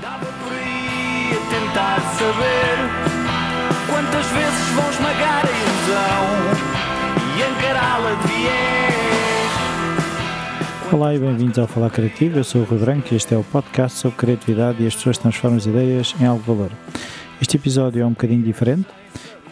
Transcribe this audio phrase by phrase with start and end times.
[0.00, 2.78] Andava por aí a tentar saber
[3.86, 6.24] quantas vezes vão esmagar a ilusão
[7.36, 9.52] e encará-la de viés.
[10.90, 12.38] Olá e bem-vindos ao Falar Criativo.
[12.38, 15.18] Eu sou o Rui Branco e este é o podcast sobre criatividade e as pessoas
[15.18, 16.70] transformam as ideias em algo de valor.
[17.38, 18.88] Este episódio é um bocadinho diferente.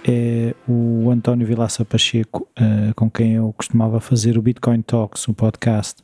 [0.02, 5.34] É o António Vilaça Pacheco, uh, com quem eu costumava fazer o Bitcoin Talks, o
[5.34, 6.02] podcast,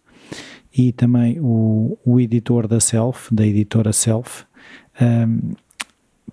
[0.77, 4.45] e também o, o editor da Self, da editora Self,
[5.01, 5.55] um,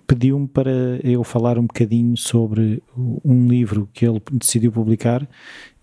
[0.06, 0.70] pediu-me para
[1.04, 2.82] eu falar um bocadinho sobre
[3.24, 5.26] um livro que ele decidiu publicar.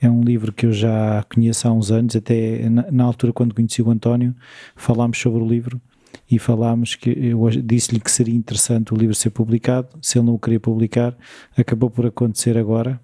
[0.01, 3.55] É um livro que eu já conheço há uns anos, até na, na altura quando
[3.55, 4.35] conheci o António,
[4.75, 5.81] falámos sobre o livro
[6.29, 10.35] e falámos que eu disse-lhe que seria interessante o livro ser publicado, se ele não
[10.35, 11.15] o queria publicar,
[11.57, 12.99] acabou por acontecer agora.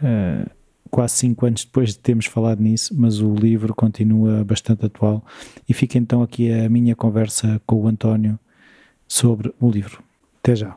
[0.00, 0.48] Uh,
[0.90, 5.24] quase cinco anos depois de termos falado nisso, mas o livro continua bastante atual.
[5.68, 8.38] E fica então aqui a minha conversa com o António
[9.06, 10.02] sobre o livro.
[10.42, 10.76] Até já.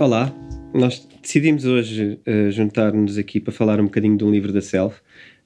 [0.00, 0.32] Olá,
[0.72, 5.00] nós decidimos hoje uh, juntar-nos aqui para falar um bocadinho de um livro da Self,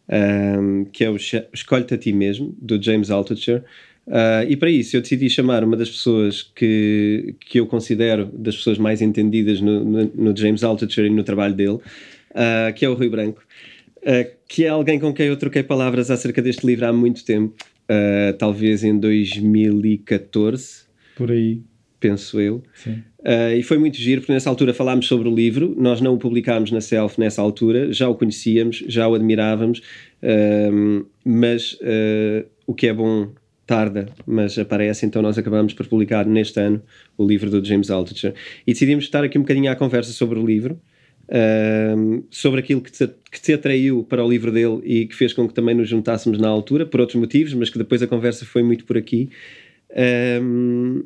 [0.08, 3.64] um, ehm, que é o Escolhe-te a ti mesmo, do James Altucher.
[4.06, 8.54] Uh, e para isso eu decidi chamar uma das pessoas que, que eu considero das
[8.56, 12.88] pessoas mais entendidas no, no, no James Altucher e no trabalho dele, uh, que é
[12.88, 13.42] o Rui Branco,
[14.02, 17.54] uh, que é alguém com quem eu troquei palavras acerca deste livro há muito tempo,
[18.38, 20.84] talvez em 2014.
[21.16, 21.60] Por aí.
[22.00, 22.62] Penso eu.
[23.56, 26.70] e foi muito giro, porque nessa altura falámos sobre o livro, nós não o publicámos
[26.70, 29.80] na Self nessa altura, já o conhecíamos, já o admirávamos,
[31.24, 31.78] mas
[32.66, 33.30] o que é bom
[33.66, 36.82] tarda, mas aparece, então nós acabamos por publicar neste ano
[37.16, 38.34] o livro do James Altucher.
[38.66, 40.78] E decidimos estar aqui um bocadinho à conversa sobre o livro,
[42.30, 45.48] sobre aquilo que te, que te atraiu para o livro dele e que fez com
[45.48, 48.62] que também nos juntássemos na altura, por outros motivos, mas que depois a conversa foi
[48.62, 49.30] muito por aqui.
[50.42, 51.04] Um,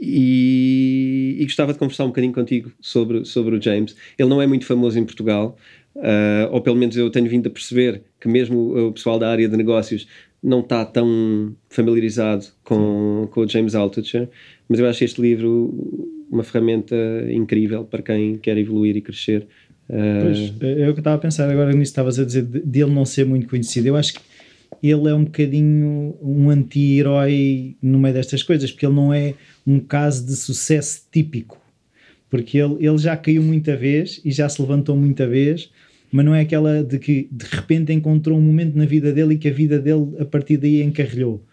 [0.00, 3.96] e, e, gostava de conversar um bocadinho contigo sobre, sobre o James.
[4.18, 5.56] Ele não é muito famoso em Portugal,
[5.96, 9.48] uh, ou pelo menos eu tenho vindo a perceber que mesmo o pessoal da área
[9.48, 10.06] de negócios
[10.44, 14.28] não está tão familiarizado com, com o James Altucher,
[14.68, 15.72] mas eu acho este livro
[16.30, 16.94] uma ferramenta
[17.30, 19.46] incrível para quem quer evoluir e crescer.
[19.88, 23.24] Pois, é o que estava a pensar agora nisso, estavas a dizer dele não ser
[23.24, 23.86] muito conhecido.
[23.86, 24.20] Eu acho que
[24.82, 29.34] ele é um bocadinho um anti-herói no meio destas coisas, porque ele não é
[29.66, 31.58] um caso de sucesso típico.
[32.28, 35.70] Porque ele, ele já caiu muita vez e já se levantou muita vez,
[36.14, 39.36] mas não é aquela de que de repente encontrou um momento na vida dele e
[39.36, 41.44] que a vida dele a partir daí encarrilhou.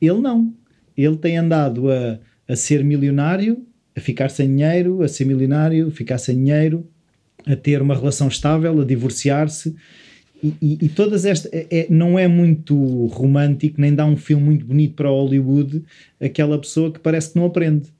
[0.00, 0.54] Ele não.
[0.96, 2.18] Ele tem andado a,
[2.48, 3.62] a ser milionário,
[3.94, 6.88] a ficar sem dinheiro, a ser milionário, a ficar sem dinheiro,
[7.46, 9.76] a ter uma relação estável, a divorciar-se.
[10.42, 12.74] E, e, e, todas estas é, é, não é muito
[13.08, 15.84] romântico, nem dá um filme muito bonito para Hollywood,
[16.18, 17.92] aquela pessoa que parece que não aprende.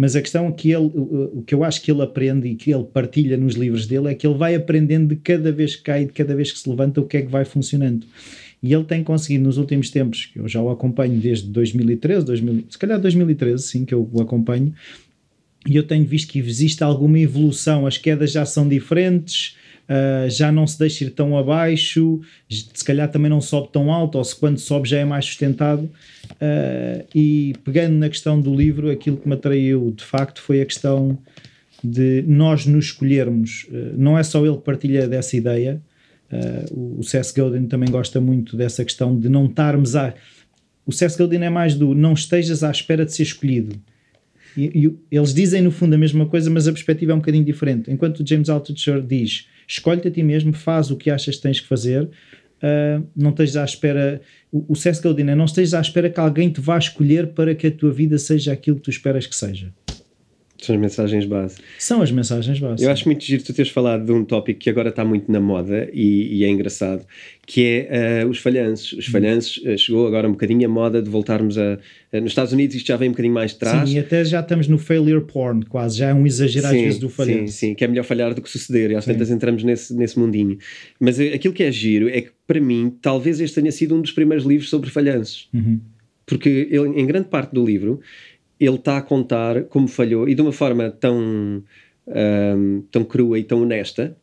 [0.00, 2.84] Mas a questão que ele, o que eu acho que ele aprende e que ele
[2.84, 6.12] partilha nos livros dele é que ele vai aprendendo de cada vez que cai, de
[6.12, 8.06] cada vez que se levanta, o que é que vai funcionando.
[8.62, 12.64] E ele tem conseguido nos últimos tempos, que eu já o acompanho desde 2013, 2000,
[12.70, 14.72] se calhar 2013, sim, que eu o acompanho,
[15.68, 19.56] e eu tenho visto que existe alguma evolução, as quedas já são diferentes,
[19.88, 24.18] uh, já não se deixa ir tão abaixo, se calhar também não sobe tão alto,
[24.18, 25.90] ou se quando sobe já é mais sustentado.
[26.32, 30.66] Uh, e pegando na questão do livro, aquilo que me atraiu de facto foi a
[30.66, 31.18] questão
[31.82, 33.66] de nós nos escolhermos.
[33.70, 35.80] Uh, não é só ele que partilha dessa ideia,
[36.70, 40.12] o Seth Godin também gosta muito dessa questão de não estarmos a.
[40.84, 43.80] O Seth Godin é mais do não estejas à espera de ser escolhido.
[44.54, 44.64] E,
[45.10, 47.90] e, eles dizem no fundo a mesma coisa, mas a perspectiva é um bocadinho diferente.
[47.90, 51.60] Enquanto o James Altucher diz escolhe-te a ti mesmo, faz o que achas que tens
[51.60, 54.20] que fazer, uh, não estejas à espera.
[54.50, 57.54] O, o Seth Godin é não estejas à espera que alguém te vá escolher para
[57.54, 59.72] que a tua vida seja aquilo que tu esperas que seja.
[60.60, 61.56] São as mensagens base.
[61.78, 62.84] São as mensagens base.
[62.84, 65.38] Eu acho muito giro tu teres falado de um tópico que agora está muito na
[65.38, 67.06] moda e, e é engraçado,
[67.46, 68.92] que é uh, os falhanços.
[68.94, 71.78] Os falhanços uh, chegou agora um bocadinho a moda de voltarmos a.
[72.12, 73.88] Uh, nos Estados Unidos isto já vem um bocadinho mais de trás.
[73.88, 75.98] Sim, e até já estamos no failure porn, quase.
[75.98, 77.52] Já é um exagero sim, às vezes do falhanço.
[77.52, 78.90] Sim, sim, que é melhor falhar do que suceder.
[78.90, 80.58] E às tantas entramos nesse, nesse mundinho.
[80.98, 84.10] Mas aquilo que é giro é que, para mim, talvez este tenha sido um dos
[84.10, 85.48] primeiros livros sobre falhanços.
[85.54, 85.78] Uhum.
[86.26, 88.00] Porque ele, em grande parte do livro
[88.60, 91.62] ele está a contar como falhou e de uma forma tão,
[92.06, 94.16] um, tão crua e tão honesta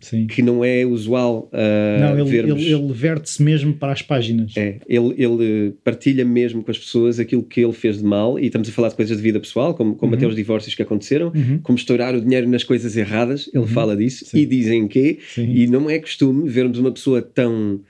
[0.00, 0.26] Sim.
[0.26, 2.62] que não é usual uh, não, ele, vermos.
[2.62, 4.56] Ele, ele verte-se mesmo para as páginas.
[4.56, 8.46] É, ele, ele partilha mesmo com as pessoas aquilo que ele fez de mal e
[8.46, 10.18] estamos a falar de coisas de vida pessoal, como, como uhum.
[10.18, 11.58] até os divórcios que aconteceram, uhum.
[11.62, 13.66] como estourar o dinheiro nas coisas erradas, ele uhum.
[13.66, 14.38] fala disso Sim.
[14.38, 15.50] e dizem que, Sim.
[15.50, 17.80] e não é costume vermos uma pessoa tão,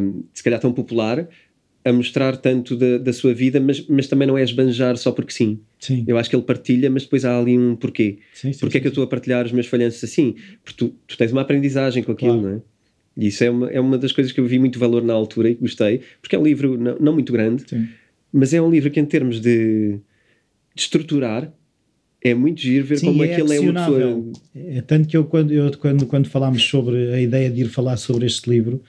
[0.00, 1.28] um, se calhar tão popular,
[1.84, 5.32] a mostrar tanto da, da sua vida, mas, mas também não é esbanjar só porque
[5.32, 5.58] sim.
[5.80, 6.04] Sim.
[6.06, 8.18] Eu acho que ele partilha, mas depois há ali um porquê.
[8.32, 10.36] Sim, sim, Porquê é que eu estou a partilhar os meus falhanços assim?
[10.64, 12.48] Porque tu, tu tens uma aprendizagem com aquilo, Claro.
[12.48, 12.62] não é?
[13.16, 15.50] E isso é uma, é uma das coisas que eu vi muito valor na altura
[15.50, 17.86] e gostei, porque é um livro não, não muito grande, Sim.
[18.32, 19.98] mas é um livro que, em termos de,
[20.74, 21.52] de estruturar,
[22.24, 24.24] é muito giro ver Sim, como é é que ele é uma pessoa.
[24.54, 27.96] É tanto que eu quando, eu, quando, quando falámos sobre a ideia de ir falar
[27.96, 28.80] sobre este livro,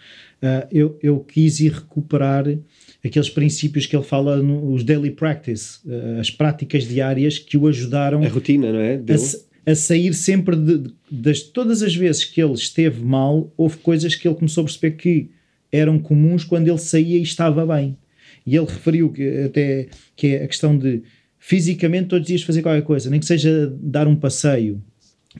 [0.41, 2.45] ah, eu, eu quis ir recuperar
[3.03, 8.23] aqueles princípios que ele fala nos daily practice, ah, as práticas diárias que o ajudaram
[8.23, 8.95] A rotina, não é?
[9.65, 13.77] a, a sair sempre de, de- das todas as vezes que ele esteve mal, houve
[13.77, 15.29] coisas que ele começou a perceber que
[15.71, 17.97] eram comuns quando ele saía e estava bem.
[18.45, 21.01] E ele referiu que até que é a questão de
[21.39, 24.81] fisicamente todos os dias fazer qualquer coisa, nem que seja dar um passeio.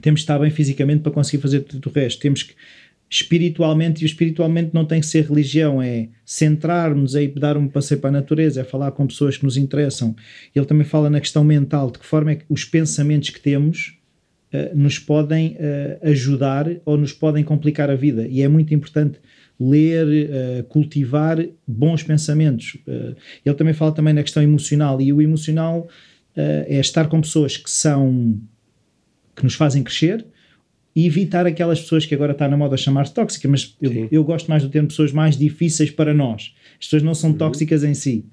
[0.01, 2.19] Temos que estar bem fisicamente para conseguir fazer tudo o resto.
[2.21, 2.53] Temos que
[3.13, 8.01] espiritualmente, e o espiritualmente não tem que ser religião, é centrarmos, é dar um passeio
[8.01, 10.15] para a natureza, é falar com pessoas que nos interessam.
[10.55, 13.99] Ele também fala na questão mental, de que forma é que os pensamentos que temos
[14.51, 18.27] eh, nos podem eh, ajudar ou nos podem complicar a vida.
[18.27, 19.19] E é muito importante
[19.59, 21.37] ler, eh, cultivar
[21.67, 22.77] bons pensamentos.
[23.45, 25.87] Ele também fala também na questão emocional, e o emocional
[26.35, 28.39] é estar com pessoas que são
[29.35, 30.25] que nos fazem crescer
[30.95, 34.47] e evitar aquelas pessoas que agora está na moda chamar-se tóxicas, mas eu, eu gosto
[34.47, 36.53] mais do termo pessoas mais difíceis para nós.
[36.79, 38.25] As pessoas não são tóxicas em si,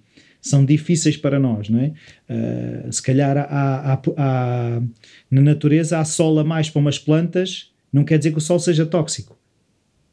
[0.43, 1.93] são difíceis para nós, não é?
[2.29, 4.83] Ah, se calhar há, há- há-
[5.31, 8.59] na natureza há sol a mais para umas plantas, não quer dizer que o sol
[8.59, 9.39] seja tóxico.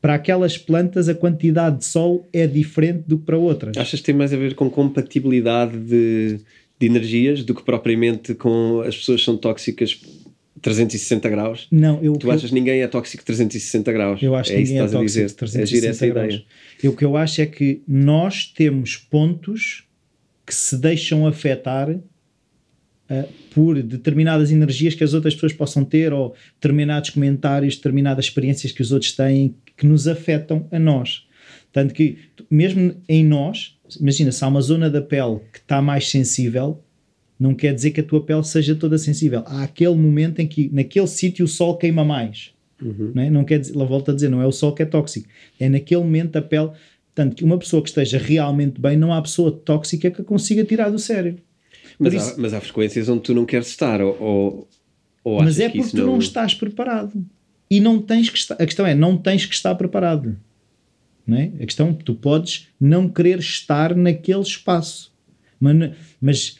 [0.02, 3.76] Para aquelas plantas a quantidade de sol é diferente do que para outras.
[3.78, 6.40] Achas que tem mais a ver com compatibilidade de,
[6.80, 10.00] de energias do que propriamente com as pessoas que são tóxicas
[10.62, 11.68] 360 graus?
[11.72, 14.22] Não, eu, Tu achas que ninguém é tóxico 360 graus?
[14.22, 15.28] Eu acho é que ninguém é que estás a tóxico dizer.
[15.28, 16.34] de 360 é essa graus.
[16.34, 16.46] ideia.
[16.84, 19.86] E o que eu acho é que nós temos pontos
[20.46, 21.90] que se deixam afetar
[23.10, 28.72] ah, por determinadas energias que as outras pessoas possam ter ou determinados comentários, determinadas experiências
[28.72, 31.26] que os outros têm que nos afetam a nós.
[31.72, 32.18] Tanto que,
[32.50, 36.84] mesmo em nós, imagina, se há uma zona da pele que está mais sensível,
[37.40, 39.44] não quer dizer que a tua pele seja toda sensível.
[39.46, 42.52] Há aquele momento em que, naquele sítio, o sol queima mais.
[42.80, 43.30] Não, é?
[43.30, 45.28] não quer dizer, lá volto a dizer, não é o sol que é tóxico.
[45.60, 46.72] É naquele momento a pele.
[47.16, 50.64] Tanto que uma pessoa que esteja realmente bem, não há pessoa tóxica que a consiga
[50.64, 51.38] tirar do sério.
[51.98, 54.68] Mas, Por há, isso- mas há frequências onde tu não queres estar, ou, ou,
[55.24, 56.20] ou Mas é que porque isso tu não...
[56.20, 57.26] estás preparado.
[57.70, 58.54] E não tens que estar.
[58.56, 60.38] A questão é, não tens que estar preparado.
[61.26, 61.52] Não é?
[61.60, 65.12] A questão é que tu podes não querer estar naquele espaço.
[65.60, 65.92] Mas,
[66.22, 66.58] mas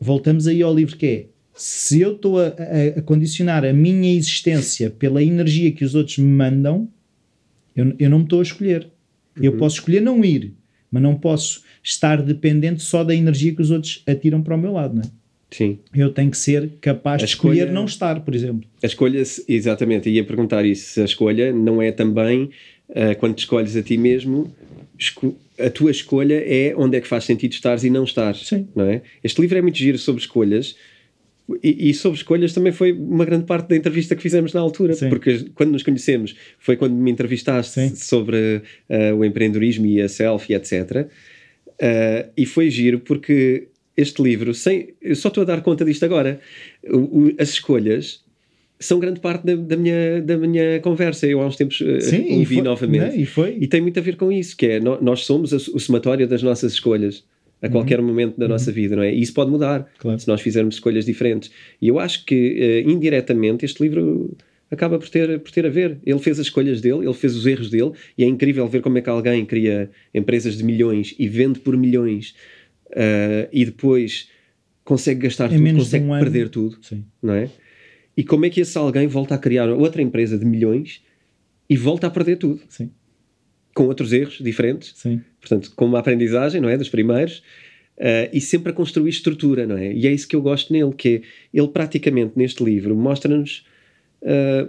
[0.00, 4.14] voltamos aí ao livro que é se eu estou a, a- a condicionar a minha
[4.14, 6.88] existência pela energia que os outros me mandam,
[7.76, 8.88] eu, eu não me estou a escolher.
[9.40, 10.54] Eu posso escolher não ir,
[10.90, 14.72] mas não posso estar dependente só da energia que os outros atiram para o meu
[14.72, 15.06] lado, não é?
[15.50, 15.78] Sim.
[15.94, 18.68] Eu tenho que ser capaz A de escolher escolha- não estar, por exemplo.
[18.82, 20.92] A escolha, exatamente, ia perguntar isso.
[20.94, 22.50] Se a escolha não é também,
[22.94, 24.50] ah, quando escolhes a ti mesmo,
[24.98, 28.46] esco- a tua escolha é onde é que faz sentido estares e não estares.
[28.48, 28.68] Sim.
[28.74, 29.02] Não é?
[29.22, 30.76] Este livro é muito giro sobre escolhas.
[31.64, 34.94] E, e sobre escolhas também foi uma grande parte da entrevista que fizemos na altura,
[34.94, 35.08] Sim.
[35.08, 37.94] porque quando nos conhecemos foi quando me entrevistaste Sim.
[37.96, 41.08] sobre ah, o empreendedorismo e a selfie, etc.
[41.82, 46.04] Ah, e foi giro porque este livro, sem, eu só estou a dar conta disto
[46.04, 46.40] agora,
[46.88, 48.22] O- o- as escolhas
[48.80, 51.26] são grande parte da, da minha, da minha conversa.
[51.26, 52.98] Eu há uns tempos ah, Sim, ouvi foi- novamente.
[53.00, 53.56] né, e foi.
[53.60, 56.72] E tem muito a ver com isso, que é nós somos o somatório das nossas
[56.72, 57.22] escolhas
[57.62, 59.12] a qualquer momento da nossa vida, não é?
[59.14, 59.86] E isso pode mudar Uhum.
[59.98, 60.18] Claro.
[60.18, 61.50] se nós fizermos escolhas diferentes.
[61.80, 64.34] E eu acho que eh, indiretamente este livro
[64.70, 65.98] acaba por ter, por ter a ver.
[66.06, 68.96] Ele fez as escolhas dele, ele fez os erros dele, e é incrível ver como
[68.96, 72.34] é que alguém cria empresas de milhões e vende por milhões
[72.96, 74.28] ah, e depois
[74.82, 76.24] consegue gastar tudo, consegue um ano.
[76.24, 77.04] perder tudo Sim.
[77.22, 77.48] não é?
[78.16, 81.02] E como é que esse alguém volta a criar outra empresa de milhões
[81.68, 82.90] e volta a perder tudo, Sim,
[83.74, 85.20] com outros erros diferentes, sim.
[85.40, 86.76] portanto, com uma aprendizagem, não é?
[86.76, 87.42] Dos primeiros,
[87.96, 89.92] eh, e sempre a construir estrutura, não é?
[89.92, 91.22] E é isso que eu gosto nele, que é,
[91.58, 93.64] ele praticamente neste livro mostra-nos
[94.22, 94.66] eh,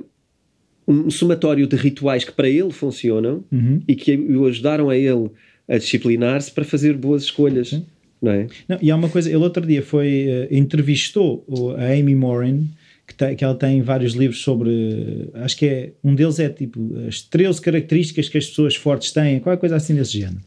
[0.87, 3.81] um somatório de rituais que para ele funcionam Uhum.
[3.87, 5.29] e que o ajudaram a ele
[5.67, 7.81] a disciplinar-se para fazer boas escolhas,
[8.21, 8.47] não é?
[8.67, 11.45] Não, e há uma coisa, ele outro dia foi, eh, entrevistou
[11.77, 12.69] a Amy Morin,
[13.07, 16.93] que, tem, que ela tem vários livros sobre, acho que é, um deles é tipo,
[17.07, 20.41] as 13 características que as pessoas fortes têm, qualquer coisa assim desse género.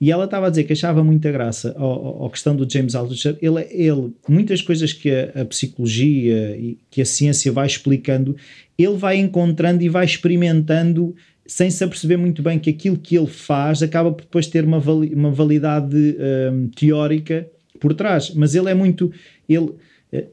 [0.00, 3.38] E ela estava a dizer que achava muita graça ao questão do James Altucher.
[3.40, 8.34] Ele, ele, muitas coisas que a, a psicologia e que a ciência vai explicando,
[8.76, 11.14] ele vai encontrando e vai experimentando
[11.46, 14.80] sem se aperceber muito bem que aquilo que ele faz acaba por depois ter uma,
[14.80, 16.16] vali uma validade
[16.52, 17.46] um, teórica
[17.78, 18.32] por trás.
[18.34, 19.12] Mas ele é muito.
[19.48, 19.70] Ele,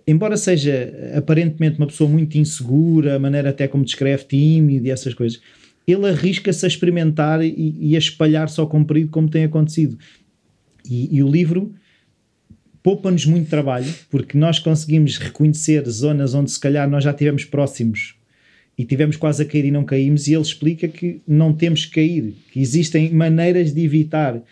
[0.05, 5.13] embora seja aparentemente uma pessoa muito insegura, a maneira até como descreve tímido e essas
[5.13, 5.41] coisas,
[5.87, 9.97] ele arrisca-se a experimentar e, e a espalhar-se ao comprido como tem acontecido.
[10.89, 11.73] E, e o livro
[12.83, 18.15] poupa-nos muito trabalho, porque nós conseguimos reconhecer zonas onde se calhar nós já estivemos próximos
[18.77, 21.95] e tivemos quase a cair e não caímos, e ele explica que não temos que
[21.95, 24.43] cair, que existem maneiras de evitar uh,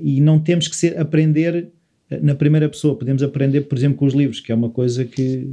[0.00, 1.68] e não temos que ser, aprender
[2.10, 5.50] na primeira pessoa, podemos aprender, por exemplo, com os livros, que é uma coisa que,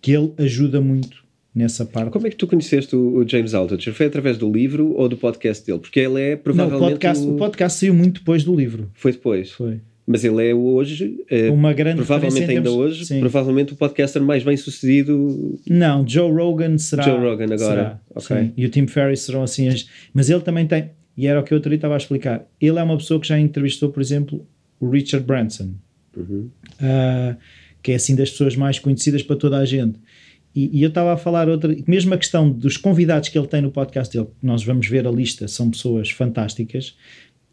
[0.00, 2.10] que ele ajuda muito nessa parte.
[2.10, 3.92] Como é que tu conheceste o, James Altucher?
[3.92, 5.78] Foi através do livro ou do podcast dele?
[5.78, 6.80] Porque ele é provavelmente...
[6.80, 7.34] Não, o podcast, o...
[7.34, 8.90] o podcast saiu muito depois do livro.
[8.94, 9.50] Foi depois?
[9.50, 9.80] Foi
[10.10, 13.20] mas ele é hoje, é, uma grande provavelmente ainda termos, hoje, sim.
[13.20, 15.56] provavelmente o podcaster mais bem sucedido.
[15.68, 17.04] Não, Joe Rogan será.
[17.04, 18.36] Joe Rogan agora, será, ok.
[18.36, 18.52] Sim.
[18.56, 19.68] E o Tim Ferriss serão assim.
[20.12, 22.44] Mas ele também tem, e era o que eu outro dia estava a explicar.
[22.60, 24.44] Ele é uma pessoa que já entrevistou, por exemplo,
[24.80, 25.74] o Richard Branson,
[26.16, 26.50] uhum.
[26.80, 27.36] uh,
[27.82, 29.98] que é assim das pessoas mais conhecidas para toda a gente.
[30.54, 33.62] E, e eu estava a falar outra, mesmo a questão dos convidados que ele tem
[33.62, 36.96] no podcast dele, nós vamos ver a lista, são pessoas fantásticas.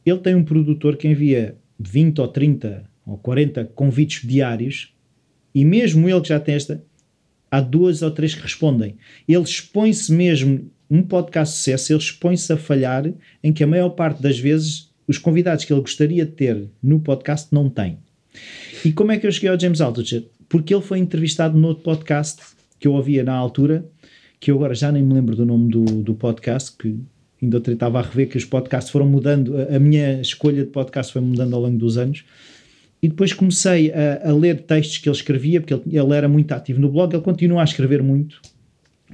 [0.05, 4.93] Ele tem um produtor que envia 20 ou 30 ou 40 convites diários
[5.53, 6.83] e mesmo ele que já tem esta,
[7.51, 8.95] há duas ou três que respondem.
[9.27, 13.11] Ele expõe-se mesmo, um podcast sucesso, ele expõe-se a falhar
[13.43, 16.99] em que a maior parte das vezes os convidados que ele gostaria de ter no
[16.99, 17.97] podcast não tem.
[18.83, 20.25] E como é que eu cheguei ao James Altucher?
[20.47, 22.41] Porque ele foi entrevistado no outro podcast
[22.79, 23.85] que eu ouvia na altura,
[24.39, 26.99] que eu agora já nem me lembro do nome do, do podcast, que
[27.41, 31.21] ainda estava a rever que os podcasts foram mudando, a, minha escolha de podcast foi
[31.21, 32.23] mudando ao longo dos anos.
[33.01, 36.51] E depois comecei a, a ler textos que ele escrevia, porque ele, ele, era muito
[36.51, 38.41] ativo no blog, ele continua a escrever muito.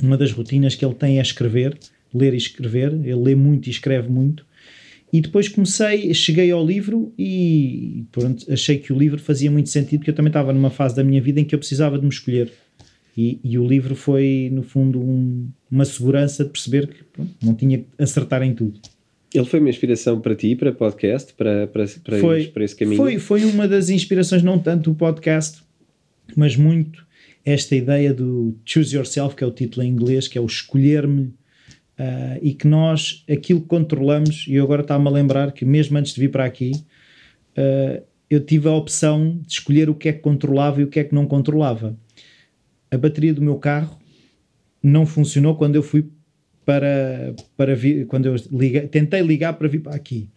[0.01, 1.77] Uma das rotinas que ele tem é escrever,
[2.13, 4.45] ler e escrever, ele lê muito e escreve muito.
[5.13, 9.99] E depois comecei, cheguei ao livro e pronto, achei que o livro fazia muito sentido,
[9.99, 12.09] porque eu também estava numa fase da minha vida em que eu precisava de me
[12.09, 12.51] escolher
[13.17, 17.53] e, e o livro foi, no fundo, um, uma segurança de perceber que pronto, não
[17.53, 18.79] tinha que acertar em tudo.
[19.33, 22.97] Ele foi uma inspiração para ti, para podcast, para, para, para, foi, para esse caminho?
[22.97, 25.61] Foi, foi uma das inspirações, não tanto o podcast,
[26.35, 27.05] mas muito
[27.45, 31.33] esta ideia do Choose Yourself, que é o título em inglês, que é o escolher-me,
[31.99, 35.97] uh, e que nós, aquilo que controlamos, e eu agora estava-me a lembrar que mesmo
[35.97, 36.71] antes de vir para aqui,
[37.57, 40.99] uh, eu tive a opção de escolher o que é que controlava e o que
[40.99, 41.97] é que não controlava
[42.93, 43.99] a bateria do meu carro
[44.81, 46.07] não funcionou quando eu fui
[46.63, 48.39] para, para vir, quando eu
[48.87, 50.29] tentei ligar para vir para aqui.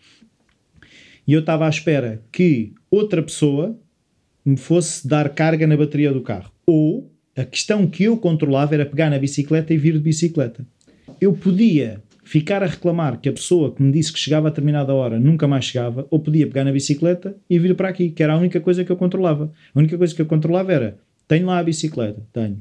[1.27, 3.79] E eu estava à espera que outra pessoa
[4.45, 6.51] me fosse dar carga na bateria do carro.
[6.65, 10.67] Ou a questão que eu controlava era pegar na bicicleta e vir de bicicleta.
[11.21, 14.93] Eu podia ficar a reclamar que a pessoa que me disse que chegava a determinada
[14.93, 18.33] hora nunca mais chegava, ou podia pegar na bicicleta e vir para aqui, que era
[18.33, 19.53] a única coisa que eu controlava.
[19.75, 20.99] A única coisa que eu controlava era
[21.29, 22.61] tenho lá a bicicleta, tenho.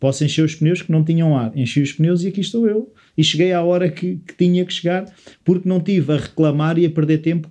[0.00, 1.52] Posso encher os pneus que não tinham ar.
[1.54, 2.90] Enchi os pneus e aqui estou eu.
[3.16, 5.04] E cheguei à hora que, que tinha que chegar
[5.44, 7.50] porque não tive a reclamar e a perder tempo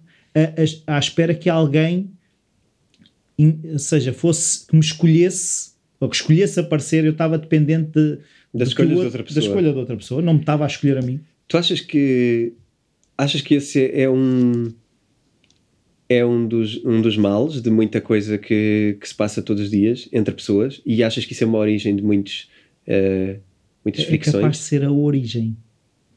[0.87, 2.11] à espera que alguém,
[3.37, 7.05] in, seja, fosse que me escolhesse ou que escolhesse aparecer.
[7.05, 8.19] Eu estava dependente de,
[8.53, 9.41] da, escolha de outra pessoa.
[9.41, 10.21] da escolha de outra pessoa.
[10.21, 11.19] Não me estava a escolher a mim.
[11.47, 12.53] Tu achas que
[13.17, 14.71] achas que esse é um
[16.09, 19.69] é um dos, um dos males de muita coisa que, que se passa todos os
[19.69, 22.49] dias entre pessoas e achas que isso é uma origem de muitos,
[22.87, 23.39] uh,
[23.85, 24.35] muitas fricções?
[24.35, 25.55] É capaz de ser a origem,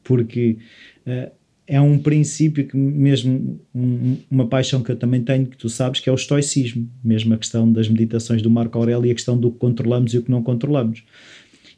[0.03, 0.57] porque
[1.05, 1.31] uh,
[1.67, 5.99] é um princípio que mesmo um, uma paixão que eu também tenho, que tu sabes,
[5.99, 9.37] que é o estoicismo, mesmo a questão das meditações do Marco Aurélio e a questão
[9.37, 11.03] do que controlamos e o que não controlamos.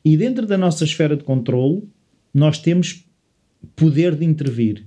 [0.05, 1.81] E dentro da nossa esfera de controle,
[2.31, 3.03] nós temos
[3.75, 4.85] poder de intervir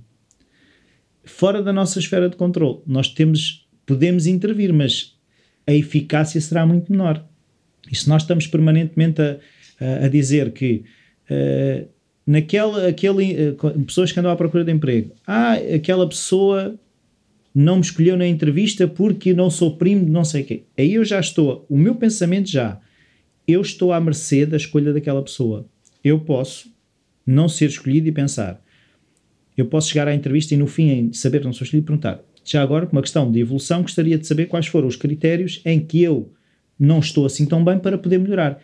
[1.25, 2.79] fora da nossa esfera de controle.
[2.87, 5.17] Nós temos, podemos intervir, mas
[5.67, 7.23] a eficácia será muito menor.
[7.91, 9.37] E se nós estamos permanentemente a,
[9.79, 10.83] a, a dizer que
[11.29, 11.87] uh,
[12.25, 16.79] naquela aquele, uh, pessoas que andam à procura de emprego, ah, aquela pessoa
[17.53, 20.63] não me escolheu na entrevista porque não sou primo de não sei quem.
[20.77, 22.79] Aí eu já estou, o meu pensamento já,
[23.49, 25.65] eu estou à mercê da escolha daquela pessoa.
[26.03, 26.71] Eu posso
[27.25, 28.61] não ser escolhido e pensar,
[29.57, 32.87] eu posso chegar à entrevista e no fim, saber não sou escolhido, perguntar, já agora,
[32.91, 36.31] uma questão de evolução, gostaria de saber quais foram os critérios em que eu
[36.79, 38.59] não estou assim tão bem para poder melhorar.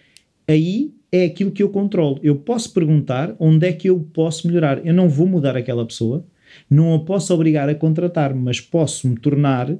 [0.47, 2.19] Aí é aquilo que eu controlo.
[2.23, 4.85] Eu posso perguntar onde é que eu posso melhorar.
[4.85, 6.25] Eu não vou mudar aquela pessoa,
[6.69, 9.79] não a posso obrigar a contratar, mas posso me tornar uh,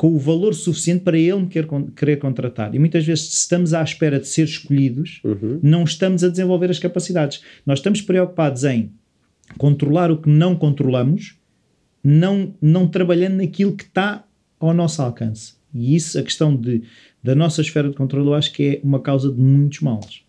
[0.00, 2.74] com o valor suficiente para ele me querer, querer contratar.
[2.74, 5.60] E muitas vezes, se estamos à espera de ser escolhidos, uhum.
[5.62, 7.42] não estamos a desenvolver as capacidades.
[7.66, 8.90] Nós estamos preocupados em
[9.58, 11.36] controlar o que não controlamos,
[12.02, 14.24] não, não trabalhando naquilo que está
[14.58, 15.52] ao nosso alcance.
[15.74, 16.82] E isso, a questão de,
[17.22, 20.22] da nossa esfera de controle, eu acho que é uma causa de muitos males.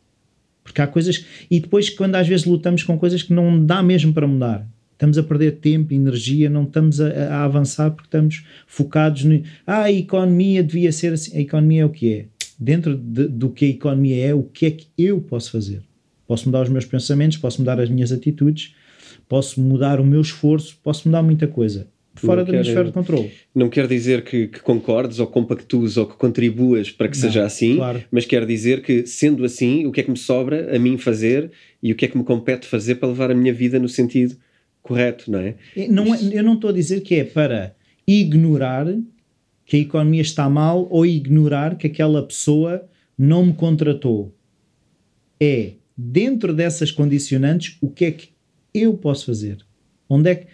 [0.65, 1.25] Porque há coisas.
[1.49, 4.67] E depois, quando às vezes lutamos com coisas que não dá mesmo para mudar,
[5.01, 9.41] estamos a perder tempo, energia, não estamos a, a avançar porque estamos focados no.
[9.65, 11.35] Ah, a economia devia ser assim.
[11.35, 12.25] A economia é o que é.
[12.59, 15.81] Dentro de, do que a economia é, o que é que eu posso fazer?
[16.27, 18.75] Posso mudar os meus pensamentos, posso mudar as minhas atitudes,
[19.27, 22.91] posso mudar o meu esforço, posso mudar muita coisa fora não da minha esfera de
[22.91, 23.31] controle.
[23.55, 27.45] Não quer dizer que, que, concordes ou compactues ou que contribuas para que não, seja
[27.45, 28.03] assim, claro.
[28.11, 31.51] mas quer dizer que, sendo assim, o que é que me sobra a mim fazer
[31.81, 34.35] e o que é que me compete fazer para levar a minha vida no sentido
[34.81, 35.55] correto, não é?
[35.89, 37.75] Não, é, eu não estou a dizer que é para
[38.07, 38.87] ignorar
[39.65, 44.35] que a economia está mal ou ignorar que aquela pessoa não me contratou.
[45.39, 48.29] É, dentro dessas condicionantes, o que é que
[48.73, 49.57] eu posso fazer?
[50.09, 50.47] Onde é que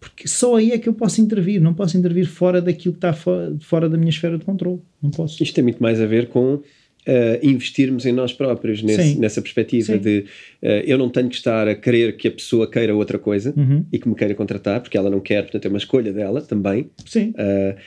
[0.00, 3.12] porque só aí é que eu posso intervir, não posso intervir fora daquilo que está
[3.12, 4.80] fora, fora da minha esfera de controle.
[5.02, 5.42] Não posso.
[5.42, 6.60] Isto tem muito mais a ver com
[7.08, 9.98] uh, investirmos em nós próprios nesse, nessa perspectiva Sim.
[9.98, 10.26] de
[10.62, 13.84] uh, eu não tenho que estar a querer que a pessoa queira outra coisa uhum.
[13.90, 16.90] e que me queira contratar, porque ela não quer, portanto é uma escolha dela também.
[17.06, 17.30] Sim.
[17.30, 17.78] Uh,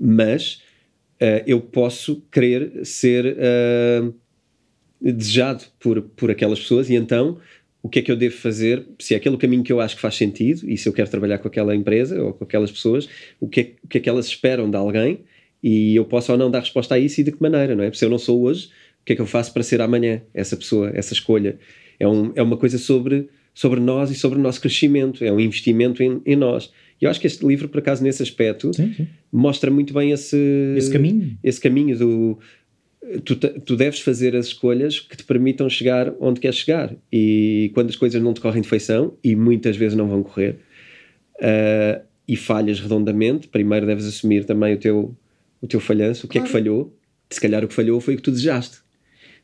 [0.00, 0.62] mas
[1.46, 3.36] eu posso querer ser
[4.98, 7.36] desejado por, por aquelas pessoas e então
[7.82, 10.00] o que é que eu devo fazer, se é aquele caminho que eu acho que
[10.00, 13.06] faz sentido e se eu quero trabalhar com aquela empresa ou com aquelas pessoas,
[13.38, 15.20] o que é, o que, é que elas esperam de alguém
[15.62, 17.86] e eu posso ou não dar resposta a isso e de que maneira, não é?
[17.86, 18.66] Porque se eu não sou hoje,
[19.02, 21.58] o que é que eu faço para ser amanhã essa pessoa, essa escolha?
[21.98, 25.40] É, um, é uma coisa sobre, sobre nós e sobre o nosso crescimento, é um
[25.40, 26.70] investimento em, em nós.
[27.00, 29.08] E eu acho que este livro, por acaso, nesse aspecto, sim, sim.
[29.32, 30.36] mostra muito bem esse,
[30.76, 32.38] esse caminho, esse caminho do
[33.24, 36.94] tu, tu deves fazer as escolhas que te permitam chegar onde queres chegar.
[37.12, 40.56] E quando as coisas não te correm de feição, e muitas vezes não vão correr,
[41.36, 45.16] uh, e falhas redondamente, primeiro deves assumir também o teu,
[45.60, 46.44] o teu falhanço, o que claro.
[46.44, 46.96] é que falhou.
[47.28, 48.78] Se calhar o que falhou foi o que tu desejaste.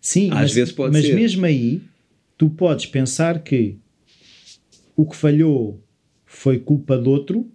[0.01, 1.15] Sim, Às mas, vezes pode mas ser.
[1.15, 1.83] mesmo aí,
[2.37, 3.79] tu podes pensar que
[4.97, 5.83] o que falhou
[6.25, 7.51] foi culpa de outro,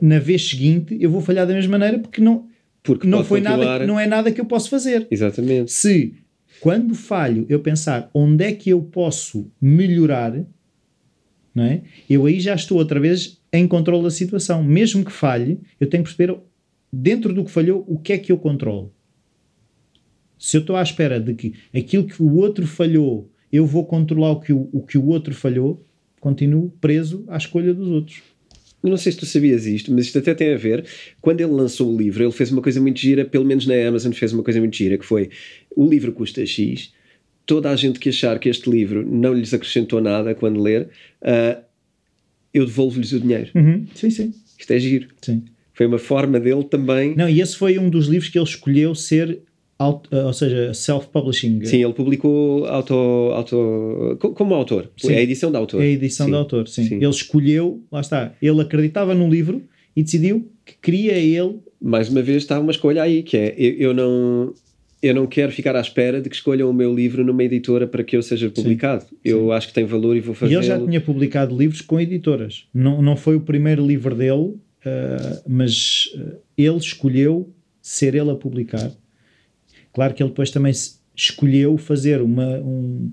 [0.00, 2.48] na vez seguinte eu vou falhar da mesma maneira porque não
[2.82, 3.64] porque não foi continuar...
[3.64, 5.06] nada, não é nada que eu posso fazer.
[5.10, 5.72] Exatamente.
[5.72, 6.14] Se
[6.60, 10.32] quando falho eu pensar onde é que eu posso melhorar,
[11.54, 11.82] não é?
[12.08, 14.62] Eu aí já estou outra vez em controle da situação.
[14.62, 16.38] Mesmo que falhe, eu tenho que perceber
[16.92, 18.92] dentro do que falhou o que é que eu controlo.
[20.38, 24.32] Se eu estou à espera de que aquilo que o outro falhou, eu vou controlar
[24.32, 25.84] o que o, o que o outro falhou,
[26.20, 28.22] continuo preso à escolha dos outros
[28.88, 30.84] não sei se tu sabias isto, mas isto até tem a ver.
[31.20, 34.12] Quando ele lançou o livro, ele fez uma coisa muito gira, pelo menos na Amazon
[34.12, 35.30] fez uma coisa muito gira, que foi
[35.74, 36.92] o livro custa X.
[37.44, 40.88] Toda a gente que achar que este livro não lhes acrescentou nada quando ler,
[41.22, 41.62] uh,
[42.52, 43.50] eu devolvo-lhes o dinheiro.
[43.54, 43.86] Uhum.
[43.94, 44.34] Sim, sim.
[44.58, 45.08] Isto é giro.
[45.20, 45.44] Sim.
[45.76, 47.14] Foi uma forma dele também.
[47.14, 49.42] Não, e esse foi um dos livros que ele escolheu ser
[49.78, 51.62] eh, ou seja, self-publishing.
[51.66, 54.90] Sim, ele publicou auto, auto, como autor.
[54.96, 55.12] Sim.
[55.12, 55.82] É a edição de autor.
[55.82, 56.32] É a edição sim.
[56.32, 56.84] de autor, sim.
[56.84, 56.94] sim.
[56.94, 59.62] Ele escolheu, lá está, ele acreditava no livro
[59.94, 61.58] e decidiu que queria ele.
[61.78, 64.54] Mais uma vez está uma escolha aí, que é eu, eu não
[65.02, 68.02] eu não quero ficar à espera de que escolham o meu livro numa editora para
[68.02, 69.02] que eu seja publicado.
[69.02, 70.54] Sim, eu acho que tem valor e vou fazer.
[70.54, 72.64] E ele já tinha publicado livros com editoras.
[72.72, 74.54] Não, não foi o primeiro livro dele,
[74.86, 78.90] uh, mas uh, ele escolheu ser ele a publicar.
[79.92, 80.72] Claro que ele depois também
[81.14, 83.10] escolheu fazer uma, um,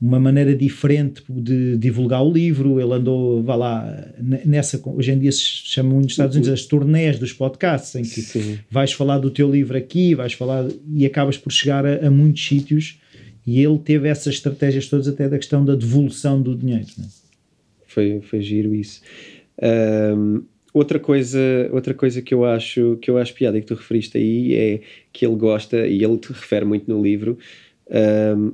[0.00, 2.80] uma maneira diferente de divulgar o livro.
[2.80, 4.12] Ele andou, vá lá,
[4.44, 4.80] nessa.
[4.84, 8.58] Hoje em dia se chamam nos Estados Unidos as turnés dos podcasts, em que Sim.
[8.70, 12.46] vais falar do teu livro aqui, vais falar e acabas por chegar a, a muitos
[12.46, 13.00] sítios.
[13.46, 16.86] E ele teve essas estratégias todas, até da questão da devolução do dinheiro.
[17.00, 17.02] É?
[17.86, 19.00] Foi, foi giro isso.
[19.62, 20.42] Um,
[20.78, 24.16] Outra coisa, outra coisa que eu acho que eu acho piada e que tu referiste
[24.16, 24.80] aí é
[25.12, 27.36] que ele gosta e ele te refere muito no livro.
[27.90, 28.52] Um,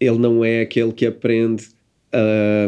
[0.00, 1.68] ele não é aquele que aprende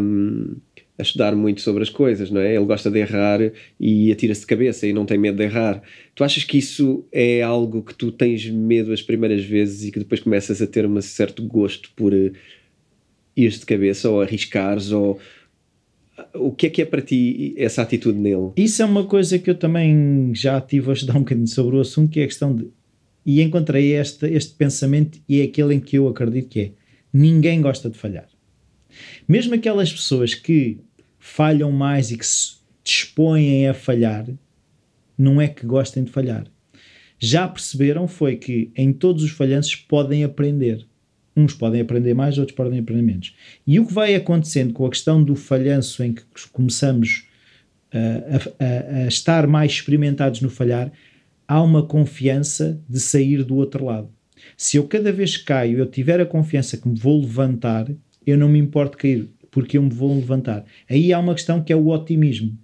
[0.01, 0.55] um,
[0.97, 2.55] a estudar muito sobre as coisas, não é?
[2.55, 3.41] Ele gosta de errar
[3.81, 5.83] e atira-se de cabeça e não tem medo de errar.
[6.15, 9.99] Tu achas que isso é algo que tu tens medo as primeiras vezes e que
[9.99, 12.31] depois começas a ter um certo gosto por uh,
[13.37, 15.19] ir de cabeça ou arriscares ou
[16.35, 18.53] o que é que é para ti essa atitude nele?
[18.57, 21.81] Isso é uma coisa que eu também já tive a estudar um bocadinho sobre o
[21.81, 22.69] assunto, que é a questão de.
[23.25, 26.73] E encontrei este, este pensamento, e é aquele em que eu acredito que é:
[27.13, 28.29] ninguém gosta de falhar.
[29.29, 30.79] Mesmo aquelas pessoas que
[31.19, 34.27] falham mais e que se dispõem a falhar,
[35.17, 36.47] não é que gostem de falhar.
[37.19, 40.88] Já perceberam foi que em todos os falhanços podem aprender.
[41.39, 43.37] Uns podem aprender mais, outros podem aprender menos.
[43.65, 46.23] E o que vai acontecendo com a questão do falhanço em que
[46.53, 47.29] começamos
[47.95, 50.91] uh, a, a, a estar mais experimentados no falhar,
[51.47, 54.09] há uma confiança de sair do outro lado.
[54.57, 57.89] Se eu cada vez caio eu tiver a confiança que me vou levantar,
[58.27, 60.65] eu não me importo cair, porque eu me vou levantar.
[60.91, 62.59] Aí há uma questão que é o otimismo.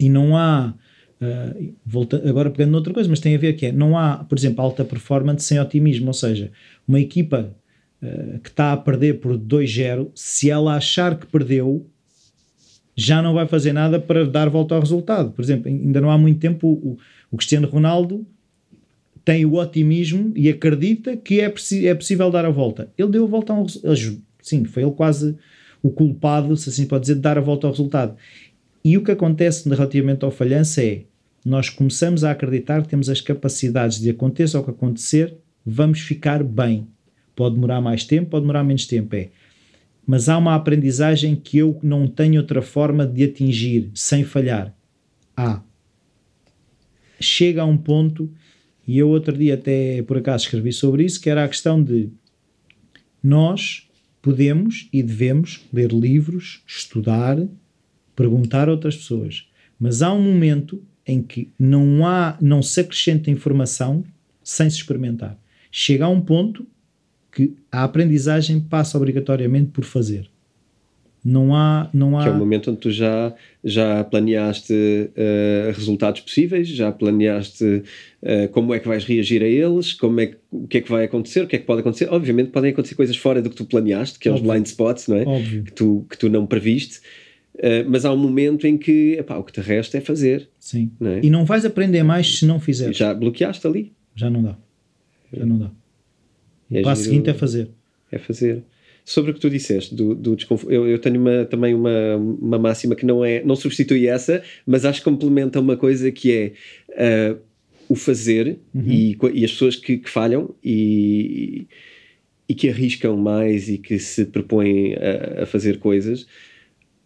[0.00, 0.74] E não há.
[1.18, 4.36] Uh, volta, agora pegando noutra coisa, mas tem a ver que é, não há, por
[4.36, 6.50] exemplo, alta performance sem otimismo, ou seja,
[6.86, 7.56] uma equipa
[8.02, 11.86] uh, que está a perder por 2-0, se ela achar que perdeu,
[12.94, 15.30] já não vai fazer nada para dar volta ao resultado.
[15.30, 16.98] Por exemplo, ainda não há muito tempo o,
[17.30, 18.26] o Cristiano Ronaldo
[19.24, 22.88] tem o otimismo e acredita que é, é possível dar a volta.
[22.96, 23.66] Ele deu a volta a um
[24.40, 25.36] sim, foi ele quase
[25.82, 28.16] o culpado, se assim pode dizer, de dar a volta ao resultado.
[28.84, 31.02] E o que acontece relativamente ao falhança é
[31.44, 36.42] nós começamos a acreditar que temos as capacidades de aconteça o que acontecer, vamos ficar
[36.42, 36.86] bem.
[37.36, 39.28] Pode demorar mais tempo, pode demorar menos tempo, é.
[40.06, 44.74] Mas há uma aprendizagem que eu não tenho outra forma de atingir sem falhar.
[45.36, 45.62] Há.
[47.20, 48.32] Chega a um ponto
[48.86, 52.08] e eu outro dia até por acaso escrevi sobre isso, que era a questão de
[53.22, 53.88] nós
[54.22, 57.38] podemos e devemos ler livros, estudar,
[58.14, 63.30] perguntar a outras pessoas, mas há um momento em que não há, não se acrescenta
[63.30, 64.04] informação
[64.42, 65.38] sem se experimentar.
[65.70, 66.66] Chega a um ponto
[67.36, 70.26] que a aprendizagem passa obrigatoriamente por fazer.
[71.22, 72.22] Não há, não há...
[72.22, 77.64] Que é o momento onde tu já, já planeaste uh, resultados possíveis, já planeaste
[78.22, 80.90] uh, como é que vais reagir a eles, como é que, o que é que
[80.90, 82.08] vai acontecer, o que é que pode acontecer.
[82.10, 84.46] Obviamente podem acontecer coisas fora do que tu planeaste, que é Óbvio.
[84.46, 85.24] os blind spots, não é?
[85.26, 85.64] Óbvio.
[85.64, 87.00] Que tu, que tu não previste.
[87.56, 90.48] Uh, mas há um momento em que epá, o que te resta é fazer.
[90.58, 90.90] Sim.
[90.98, 91.20] Não é?
[91.22, 92.96] E não vais aprender mais se não fizeres.
[92.96, 93.92] Já bloqueaste ali.
[94.14, 94.56] Já não dá.
[95.32, 95.70] Já não dá.
[96.70, 97.68] O é passo seguinte é fazer.
[98.10, 98.62] É fazer
[99.06, 102.58] sobre o que tu disseste do, do desconforto, eu, eu, tenho uma, também uma, uma
[102.58, 107.32] máxima que não é, não substitui essa, mas acho que complementa uma coisa que é
[107.34, 107.38] uh,
[107.88, 108.82] o fazer uhum.
[108.90, 111.68] e, e, as pessoas que, que, falham e,
[112.48, 116.22] e que arriscam mais e que se propõem a, a fazer coisas.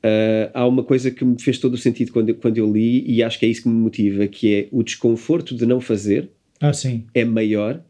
[0.02, 3.22] Uh, há uma coisa que me fez todo o sentido quando, quando eu li e
[3.22, 6.72] acho que é isso que me motiva, que é o desconforto de não fazer ah,
[6.72, 7.04] sim.
[7.12, 7.84] é maior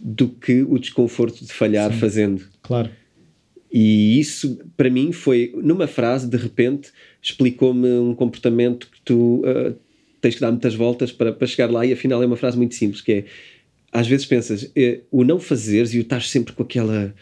[0.00, 1.98] do que o desconforto de falhar sim.
[1.98, 2.44] fazendo.
[2.62, 2.90] Claro.
[3.70, 9.74] E isso, para mim, foi numa frase, de repente, explicou-me um comportamento que tu uh,
[10.20, 12.74] tens que dar muitas voltas para, para chegar lá, e afinal é uma frase muito
[12.74, 13.24] simples: que é
[13.92, 17.14] às vezes pensas, eh, o não fazeres e o estás sempre com aquela.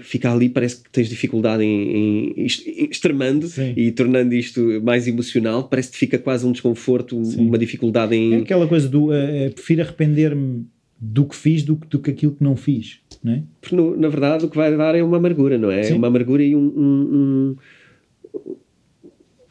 [0.00, 2.46] Fica ali, parece que tens dificuldade em, em
[2.90, 3.74] extremando Sim.
[3.76, 7.46] e tornando isto mais emocional, parece que fica quase um desconforto, Sim.
[7.46, 8.34] uma dificuldade em.
[8.34, 10.66] É aquela coisa do uh, prefiro arrepender-me
[11.00, 13.42] do que fiz do que, do que aquilo que não fiz não é?
[13.60, 15.82] Porque no, na verdade o que vai dar é uma amargura, não é?
[15.82, 15.94] Sim.
[15.94, 17.56] Uma amargura e um, um,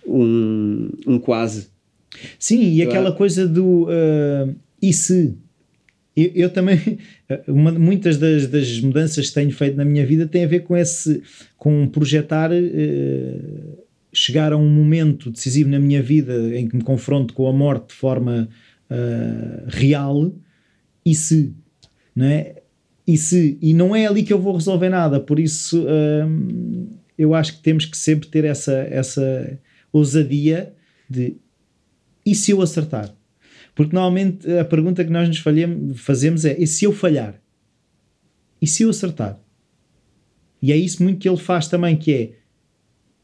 [0.07, 1.67] um, um quase.
[2.39, 5.37] Sim, e aquela coisa do uh, e se?
[6.15, 6.79] Eu, eu também,
[7.47, 10.75] uma, muitas das, das, mudanças que tenho feito na minha vida têm a ver com
[10.75, 11.21] esse,
[11.57, 13.77] com projetar, uh,
[14.11, 17.89] chegar a um momento decisivo na minha vida em que me confronto com a morte
[17.89, 18.49] de forma
[18.89, 20.33] uh, real
[21.09, 21.55] e se,
[22.13, 22.55] não é?
[23.07, 27.33] e, se, e não é ali que eu vou resolver nada, por isso hum, eu
[27.33, 29.57] acho que temos que sempre ter essa, essa
[29.93, 30.75] ousadia
[31.09, 31.37] de
[32.25, 33.15] e se eu acertar?
[33.73, 37.41] Porque normalmente a pergunta que nós nos falhemos, fazemos é e se eu falhar?
[38.61, 39.39] E se eu acertar?
[40.61, 42.31] E é isso muito que ele faz também, que é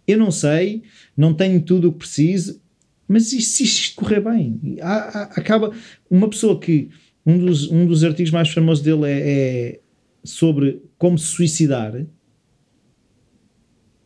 [0.08, 0.84] eu não sei,
[1.18, 2.62] não tenho tudo o que preciso,
[3.06, 4.78] mas e se isto correr bem?
[4.82, 5.76] Há, há, acaba
[6.10, 6.90] uma pessoa que
[7.26, 9.80] um dos, um dos artigos mais famosos dele é, é
[10.24, 11.96] sobre como se suicidar.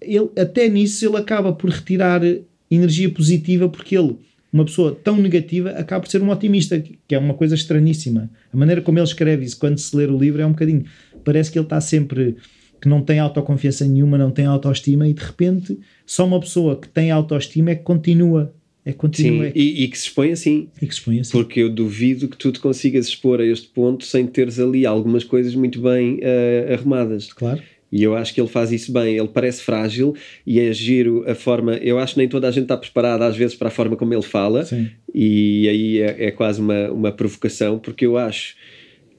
[0.01, 2.21] Ele, até nisso ele acaba por retirar
[2.69, 4.17] energia positiva porque ele,
[4.51, 8.30] uma pessoa tão negativa, acaba por ser um otimista, que é uma coisa estranhíssima.
[8.51, 10.86] A maneira como ele escreve isso, quando se ler o livro, é um bocadinho.
[11.23, 12.38] Parece que ele está sempre.
[12.80, 16.88] que não tem autoconfiança nenhuma, não tem autoestima, e de repente só uma pessoa que
[16.88, 18.53] tem autoestima é que continua
[18.88, 19.43] é continuo.
[19.43, 19.52] Sim, é...
[19.54, 20.69] E, e, que se expõe assim.
[20.82, 21.32] E que se expõe assim.
[21.34, 25.26] Porque eu duvido que tu te consigas expor a este ponto sem teres ali algumas
[25.26, 27.34] coisas muito bem uh, arrumadas.
[27.34, 27.62] Claro.
[27.91, 29.17] E eu acho que ele faz isso bem.
[29.17, 31.73] Ele parece frágil e é giro a forma.
[31.76, 34.13] Eu acho que nem toda a gente está preparada, às vezes, para a forma como
[34.13, 34.63] ele fala.
[34.63, 34.89] Sim.
[35.13, 38.56] E aí é, é quase uma, uma provocação, porque eu acho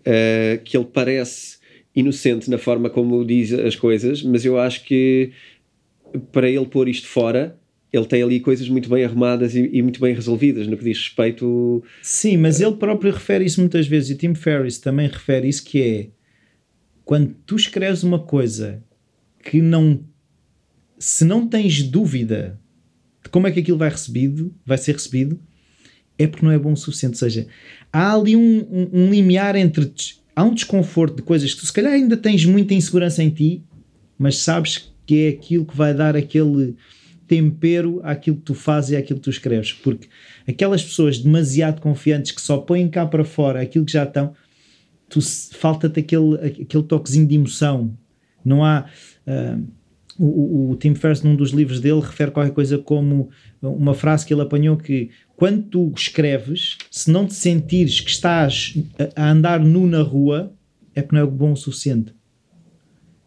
[0.01, 1.59] uh, que ele parece
[1.95, 5.31] inocente na forma como diz as coisas, mas eu acho que
[6.33, 7.59] para ele pôr isto fora
[7.93, 10.99] ele tem ali coisas muito bem arrumadas e, e, muito bem resolvidas no que diz
[10.99, 11.83] respeito.
[12.03, 15.83] Sim, mas ele próprio refere isso muitas vezes, e Tim Ferriss também refere isso, que
[15.83, 16.09] é
[17.05, 18.83] quando tu escreves uma coisa
[19.43, 20.01] que não.
[20.99, 22.61] Se não tens dúvida
[23.23, 25.41] de como é que aquilo vai, recebido, vai ser recebido,
[26.19, 27.15] é porque não é bom o suficiente.
[27.15, 27.47] Ou seja,
[27.93, 29.91] há ali um, um, um limiar entre.
[30.37, 33.63] Há um desconforto de coisas que tu se calhar ainda tens muita insegurança em ti,
[34.19, 36.77] mas sabes que é aquilo que vai dar aquele
[37.29, 39.73] tempero àquilo que tu fazes e àquilo que tu escreves.
[39.73, 40.09] Porque
[40.47, 44.35] aquelas pessoas demasiado confiantes que só põem cá para fora aquilo que já estão,
[45.53, 47.97] falta-te aquele, aquele toquezinho de emoção.
[48.45, 48.87] Não há.
[49.27, 49.79] Uh,
[50.19, 53.31] o, o, Tim Ferriss, num dos livros dele, refere qualquer coisa como
[53.63, 58.75] uma frase que ele apanhou que quando tu escreves, se não te sentires que estás
[59.15, 60.53] a, andar nu na rua,
[60.93, 62.13] é porque não é bom o suficiente.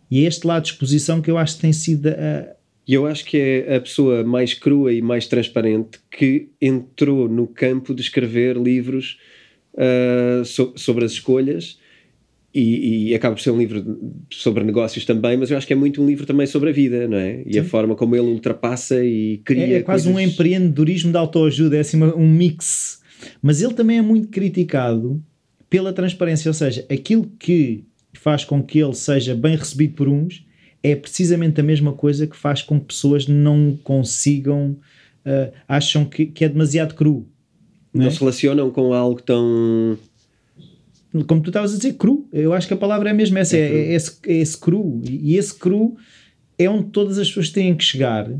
[0.10, 2.54] E é este lado de exposição que eu acho que tem sido a,
[2.92, 7.48] e eu acho que é a pessoa mais crua e mais transparente que entrou no
[7.48, 9.18] campo de escrever livros
[9.76, 11.80] uh, so sobre as escolhas.
[12.54, 13.98] E, e, acaba por ser um livro
[14.30, 17.08] sobre negócios também, mas eu acho que é muito um livro também sobre a vida,
[17.08, 17.44] não é?
[17.46, 17.60] E Sim.
[17.60, 19.68] a forma como ele ultrapassa e cria.
[19.68, 20.22] É, é quase coisas...
[20.22, 23.02] um empreendedorismo de autoajuda, é assim um mix.
[23.42, 25.24] Mas ele também é muito criticado
[25.70, 30.46] pela transparência, ou seja, aquilo que faz com que ele seja bem recebido por uns
[30.84, 34.78] é precisamente a mesma coisa que faz com que pessoas não consigam,
[35.26, 37.28] uh, acham que, que, é demasiado cru.
[37.94, 38.12] Não, não é?
[38.12, 39.98] se relacionam com algo tão.
[41.28, 42.28] Como tu estavas a dizer, cru.
[42.32, 45.02] Eu acho que a palavra é mesmo essa, é, é, é, esse, é esse cru.
[45.08, 45.98] E esse cru
[46.58, 48.32] é onde todas as pessoas têm que chegar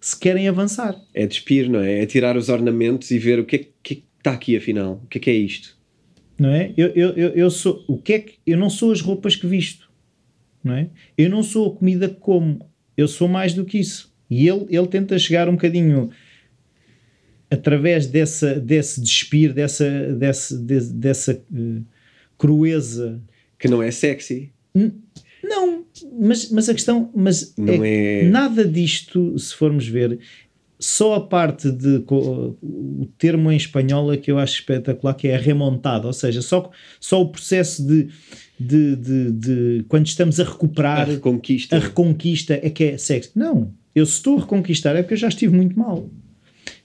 [0.00, 0.96] se querem avançar.
[1.12, 2.02] É despir, não é?
[2.02, 5.00] É tirar os ornamentos e ver o que é que está aqui afinal.
[5.04, 5.76] O que é que é isto?
[6.38, 6.72] Não é?
[6.76, 7.84] Eu, eu, eu, eu sou.
[7.88, 8.34] O que é que.
[8.46, 9.83] Eu não sou as roupas que visto
[10.64, 10.88] não é?
[11.16, 14.12] Eu não sou a comida que como, eu sou mais do que isso.
[14.30, 16.10] E ele, ele tenta chegar um bocadinho
[17.50, 21.84] através dessa, desse despir, dessa, dessa, dessa uh,
[22.38, 23.20] crueza.
[23.58, 24.50] Que não é sexy.
[25.42, 25.84] Não,
[26.18, 28.28] mas, mas a questão, mas é, é...
[28.28, 30.18] nada disto, se formos ver,
[30.78, 35.36] só a parte de o termo em espanhol é que eu acho espetacular, que é
[35.36, 38.08] a remontada, ou seja, só, só o processo de
[38.58, 41.76] de, de, de, quando estamos a recuperar a reconquista.
[41.76, 43.32] a reconquista é que é sexo.
[43.34, 46.08] Não, eu se estou a reconquistar é porque eu já estive muito mal.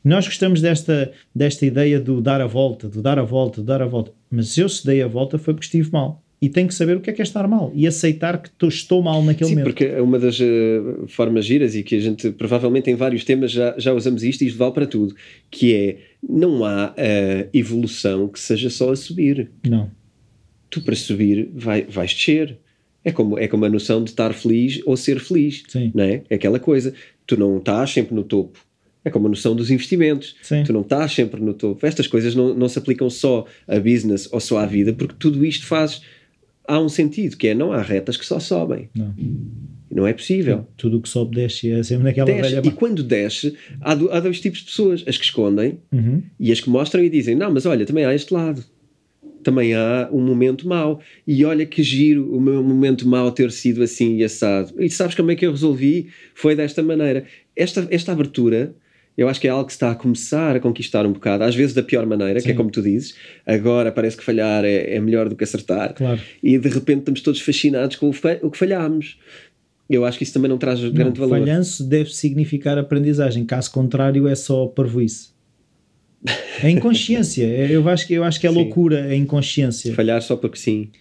[0.03, 3.81] Nós gostamos desta, desta ideia do dar a volta, do dar a volta, do dar
[3.81, 4.11] a volta.
[4.31, 6.23] Mas eu se dei a volta foi porque estive mal.
[6.41, 9.03] E tenho que saber o que é que é estar mal e aceitar que estou
[9.03, 9.73] mal naquele Sim, momento.
[9.73, 13.51] porque é uma das uh, formas giras e que a gente provavelmente em vários temas
[13.51, 15.13] já, já usamos isto e isto vale para tudo,
[15.51, 15.97] que é
[16.27, 19.51] não há uh, evolução que seja só a subir.
[19.67, 19.91] Não
[20.69, 22.57] tu para subir vai, vais descer.
[23.03, 25.91] É como, é como a noção de estar feliz ou ser feliz, Sim.
[25.95, 26.21] não é?
[26.29, 26.93] É aquela coisa.
[27.25, 28.59] Tu não estás sempre no topo.
[29.03, 30.35] É como a noção dos investimentos.
[30.41, 30.63] Sim.
[30.63, 31.85] Tu não estás sempre no topo.
[31.85, 35.45] Estas coisas não, não se aplicam só a business ou só à vida, porque tudo
[35.45, 36.01] isto faz.
[36.69, 38.89] Há um sentido, que é não há retas que só sobem.
[38.95, 39.15] Não.
[39.91, 40.67] Não é possível.
[40.77, 42.67] Tudo o que sobe desce é sempre naquela desce, velha.
[42.67, 46.21] E quando desce, há, do, há dois tipos de pessoas: as que escondem uhum.
[46.39, 48.63] e as que mostram e dizem, não, mas olha, também há este lado
[49.43, 50.99] também há um momento mau.
[51.25, 54.73] E olha que giro o meu momento mau ter sido assim e assado.
[54.77, 56.09] E sabes como é que eu resolvi?
[56.35, 57.25] Foi desta maneira.
[57.55, 58.73] Esta, esta abertura,
[59.19, 61.73] eu acho que é algo que está a começar a conquistar um bocado, às vezes
[61.73, 62.45] da pior maneira, Sim.
[62.45, 63.15] que é como tu dizes.
[63.45, 65.93] Agora parece que falhar é, é melhor do que acertar.
[65.93, 66.21] Claro.
[66.41, 69.19] E de repente estamos todos fascinados com o, o que falhámos.
[69.89, 71.37] Eu acho que isso também não traz não, grande valor.
[71.37, 75.31] Falhanço deve significar aprendizagem, caso contrário é só parvoíce.
[76.63, 77.43] É inconsciência.
[77.43, 78.55] É, eu acho que, eu acho que é sim.
[78.55, 79.93] loucura a inconsciência.
[79.95, 80.91] Falhar só porque sim.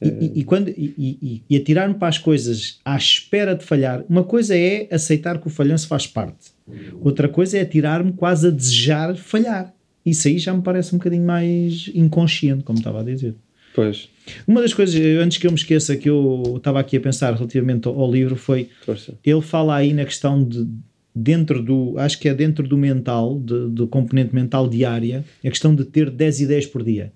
[0.00, 4.24] E, e, e quando, e, e atirar-me para as coisas à espera de falhar, uma
[4.24, 6.55] coisa é aceitar que o falhanço faz parte,
[7.00, 9.74] outra coisa é atirar-me quase a desejar falhar.
[10.04, 13.34] Isso aí já me parece um bocadinho mais inconsciente, como estava a dizer.
[13.74, 14.08] Pois.
[14.46, 17.86] Uma das coisas, antes que eu me esqueça, que eu estava aqui a pensar relativamente
[17.86, 18.68] ao, ao livro foi.
[18.84, 19.14] Força.
[19.24, 20.66] Ele fala aí na questão de,
[21.14, 25.74] dentro do, acho que é dentro do mental, de, do componente mental diária, a questão
[25.74, 27.12] de ter 10 ideias por dia.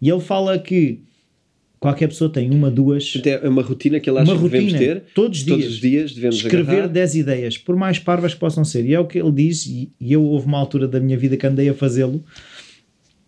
[0.00, 1.00] E ele fala que
[1.82, 3.20] qualquer pessoa tem uma, duas.
[3.26, 5.02] É uma rotina que ele acha uma que devemos ter.
[5.12, 5.58] Todos os dias.
[5.58, 6.88] Todos os dias devemos Escrever agarrar.
[6.88, 8.86] 10 ideias, por mais parvas que possam ser.
[8.86, 11.36] E é o que ele diz, e, e eu houve uma altura da minha vida
[11.36, 12.24] que andei a fazê-lo.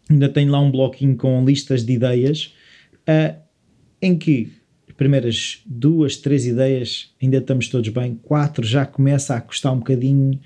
[0.08, 2.54] Ainda tenho lá um bloquinho com listas de ideias,
[3.08, 3.36] uh,
[4.00, 4.52] em que
[4.96, 10.38] primeiras duas, três ideias, ainda estamos todos bem, quatro já começa a custar um bocadinho,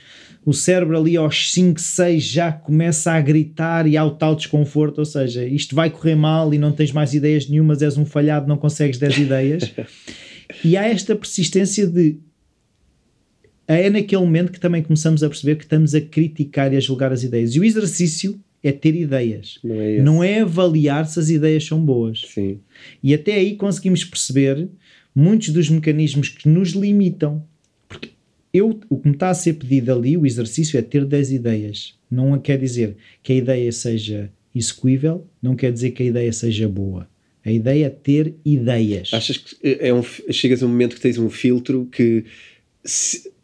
[0.48, 4.96] o cérebro ali aos 5, 6 já começa a gritar e há o tal desconforto,
[4.96, 8.48] ou seja, isto vai correr mal e não tens mais ideias nenhumas, és um falhado,
[8.48, 9.74] não consegues 10 ideias.
[10.64, 12.16] e há esta persistência de
[13.66, 17.12] é naquele momento que também começamos a perceber que estamos a criticar e a julgar
[17.12, 17.54] as ideias.
[17.54, 21.78] E o exercício é ter ideias, Não é não é avaliar se as ideias são
[21.78, 22.22] boas.
[22.22, 22.61] Sim.
[23.02, 24.66] E até aí conseguimos perceber
[25.14, 27.44] muitos dos mecanismos que nos limitam.
[28.52, 31.94] Eu, o que me está a ser pedido ali, o exercício, é ter 10 ideias.
[32.11, 36.68] Não quer dizer que a ideia seja execuível, não quer dizer que a ideia seja
[36.68, 37.08] boa.
[37.44, 39.11] A ideia é ter ideias.
[39.12, 42.24] Achas que é um, chegas a um momento que tens um filtro que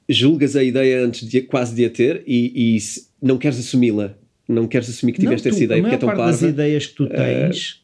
[0.08, 2.78] julgas a ideia antes de quase de a ter e, e
[3.20, 4.16] não queres assumi-la?
[4.48, 6.46] Não queres assumir que Não, tiveste tu, essa ideia porque é tão parva?
[6.46, 7.82] Eh, ideias que tu tens,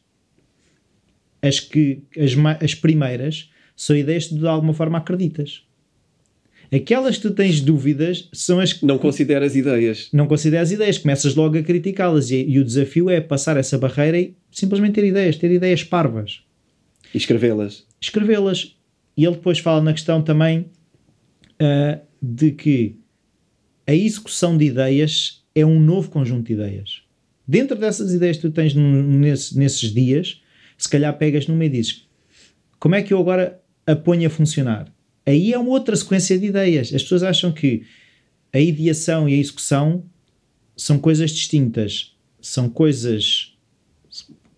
[1.41, 5.63] as, que, as, as primeiras, são ideias que tu de alguma forma acreditas.
[6.73, 10.07] Aquelas que tu tens dúvidas são as que Não consideras ideias.
[10.13, 12.31] não consideras ideias, começas logo a criticá-las.
[12.31, 16.41] E, e o desafio é passar essa barreira e simplesmente ter ideias, ter ideias parvas,
[17.13, 17.85] E escrevê-las.
[17.99, 18.77] escrevê-las.
[19.17, 20.67] E ele depois fala na questão também
[21.59, 22.95] ah, de que
[23.85, 27.01] a execução de ideias é um novo conjunto de ideias.
[27.45, 30.41] Dentro dessas ideias que tu tens nesse- nesses dias,
[30.77, 32.07] se calhar pegas numa e dizes
[32.79, 34.87] como é que eu agora a ponho a funcionar?
[35.25, 36.93] Aí é uma outra sequência de ideias.
[36.93, 37.83] As pessoas acham que
[38.51, 40.03] a ideação e a execução
[40.75, 43.53] são coisas distintas, são coisas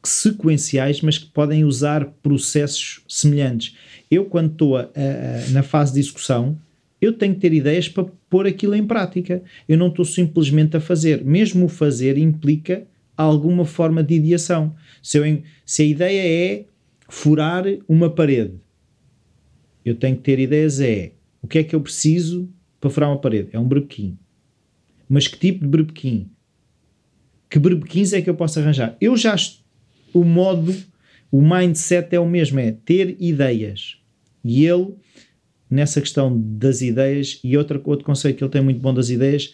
[0.04, 3.76] sequenciais, mas que podem usar processos semelhantes.
[4.12, 6.58] Eu, quando estou a- a- na fase de execução,
[7.00, 9.42] eu tenho que ter ideias para pôr aquilo em prática.
[9.68, 11.24] Eu não estou simplesmente a fazer.
[11.24, 14.76] Mesmo o fazer implica alguma forma de ideação.
[15.02, 16.22] Se, eu se a ideia
[16.54, 16.66] é
[17.10, 18.54] furar uma parede,
[19.86, 23.20] eu tenho que ter ideias é o que é que eu preciso para furar uma
[23.20, 23.50] parede?
[23.52, 24.18] É um brebequim.
[25.10, 26.30] Mas que tipo de brebequim?
[27.50, 28.96] Que brebequins é que eu posso arranjar?
[29.00, 29.36] Eu já
[30.14, 30.74] o modo,
[31.32, 33.98] o mindset é o mesmo, é ter ideias.
[34.44, 34.94] E ele,
[35.70, 39.54] nessa questão das ideias, e outro, outro conceito que ele tem muito bom das ideias,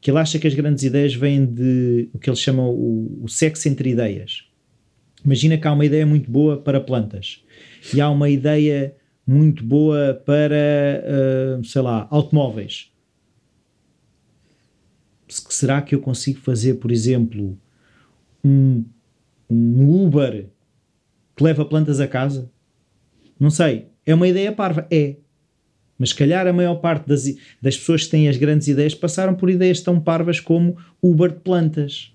[0.00, 3.28] que ele acha que as grandes ideias vêm de o que ele chama o, o
[3.28, 4.44] sexo entre ideias.
[5.24, 7.42] Imagina que há uma ideia muito boa para plantas
[7.92, 8.94] e há uma ideia
[9.26, 10.54] muito boa para,
[11.58, 12.92] ah, sei lá, automóveis.
[15.28, 17.58] Se- Será que eu consigo fazer, por exemplo,
[18.44, 18.84] um,
[19.50, 20.46] um Uber
[21.34, 22.50] que leva plantas a casa?
[23.38, 23.88] Não sei.
[24.04, 24.86] É uma ideia parva?
[24.90, 25.16] É.
[25.98, 27.24] Mas se calhar a maior parte das,
[27.60, 31.40] das pessoas que têm as grandes ideias passaram por ideias tão parvas como Uber de
[31.40, 32.12] plantas.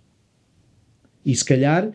[1.25, 1.91] E se calhar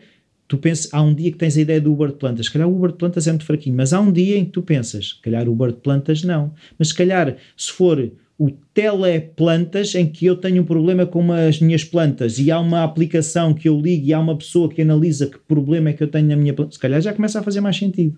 [0.47, 2.67] tu pensas, há um dia que tens a ideia do Uber de plantas, se calhar
[2.67, 5.09] o Uber de plantas é muito fraquinho, mas há um dia em que tu pensas,
[5.09, 6.53] se calhar o Uber de plantas não.
[6.79, 11.59] Mas se calhar se for o teleplantas em que eu tenho um problema com as
[11.59, 15.25] minhas plantas e há uma aplicação que eu ligo e há uma pessoa que analisa
[15.25, 17.61] que problema é que eu tenho na minha planta, se calhar já começa a fazer
[17.61, 18.17] mais sentido.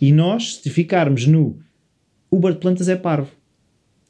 [0.00, 1.58] E nós, se ficarmos no
[2.30, 3.30] Uber de plantas é parvo,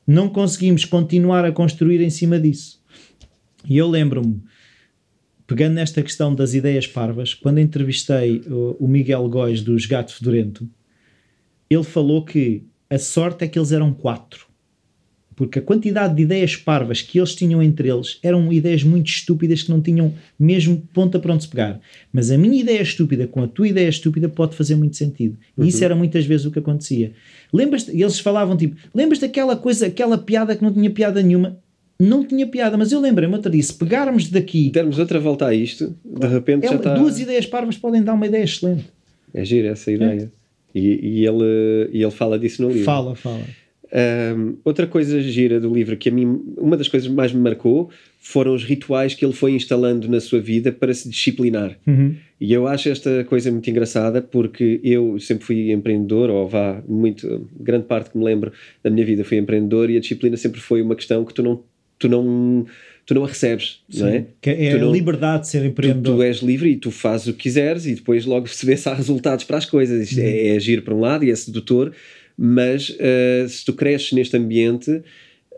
[0.06, 2.82] não conseguimos continuar a construir em cima disso.
[3.68, 4.42] E eu lembro-me,
[5.52, 8.42] pegando nesta questão das ideias parvas, quando entrevistei
[8.80, 10.66] o, Miguel Góis dos Gato Fedorento,
[11.68, 14.46] ele falou que a sorte é que eles eram quatro.
[15.36, 19.62] Porque a quantidade de ideias parvas que eles tinham entre eles eram ideias muito estúpidas
[19.62, 21.78] que não tinham mesmo ponta para onde se pegar.
[22.10, 25.36] Mas a minha ideia estúpida com a tua ideia estúpida pode fazer muito sentido.
[25.58, 27.12] E isso era muitas vezes o que acontecia.
[27.52, 31.58] Lembras eles falavam tipo, lembras daquela coisa, aquela piada que não tinha piada nenhuma?
[32.02, 35.54] Não tinha piada, mas eu lembrei-me outro dia, se pegarmos daqui, Dermos outra volta a
[35.54, 36.94] isto, de repente é já está.
[36.94, 38.86] duas ideias parvas podem dar uma ideia excelente.
[39.32, 40.30] É gira essa ideia.
[40.74, 42.84] E, e ele, e ele fala disso no livro.
[42.84, 43.42] Fala, fala.
[43.94, 47.40] Um, outra coisa gira do livro que a mim, uma das coisas que mais me
[47.40, 51.76] marcou foram os rituais que ele foi instalando na sua vida para se disciplinar.
[51.86, 52.16] Uhum.
[52.40, 57.46] E eu acho esta coisa muito engraçada porque eu sempre fui empreendedor, ou vá, muito,
[57.60, 58.50] grande parte que me lembro
[58.82, 61.62] da minha vida fui empreendedor e a disciplina sempre foi uma questão que tu não,
[62.02, 62.66] tu não,
[63.06, 64.26] tu não a recebes, não é?
[64.40, 66.16] Que é Tu a não- liberdade de ser Tu, empreendedor.
[66.16, 68.88] tu és livre e tu fazes o que quiseres e depois logo se vê se
[68.88, 70.10] há resultados para as coisas.
[70.10, 71.92] Isto é, é agir para um lado e é sedutor,
[72.36, 75.02] mas eh, se tu cresces neste ambiente,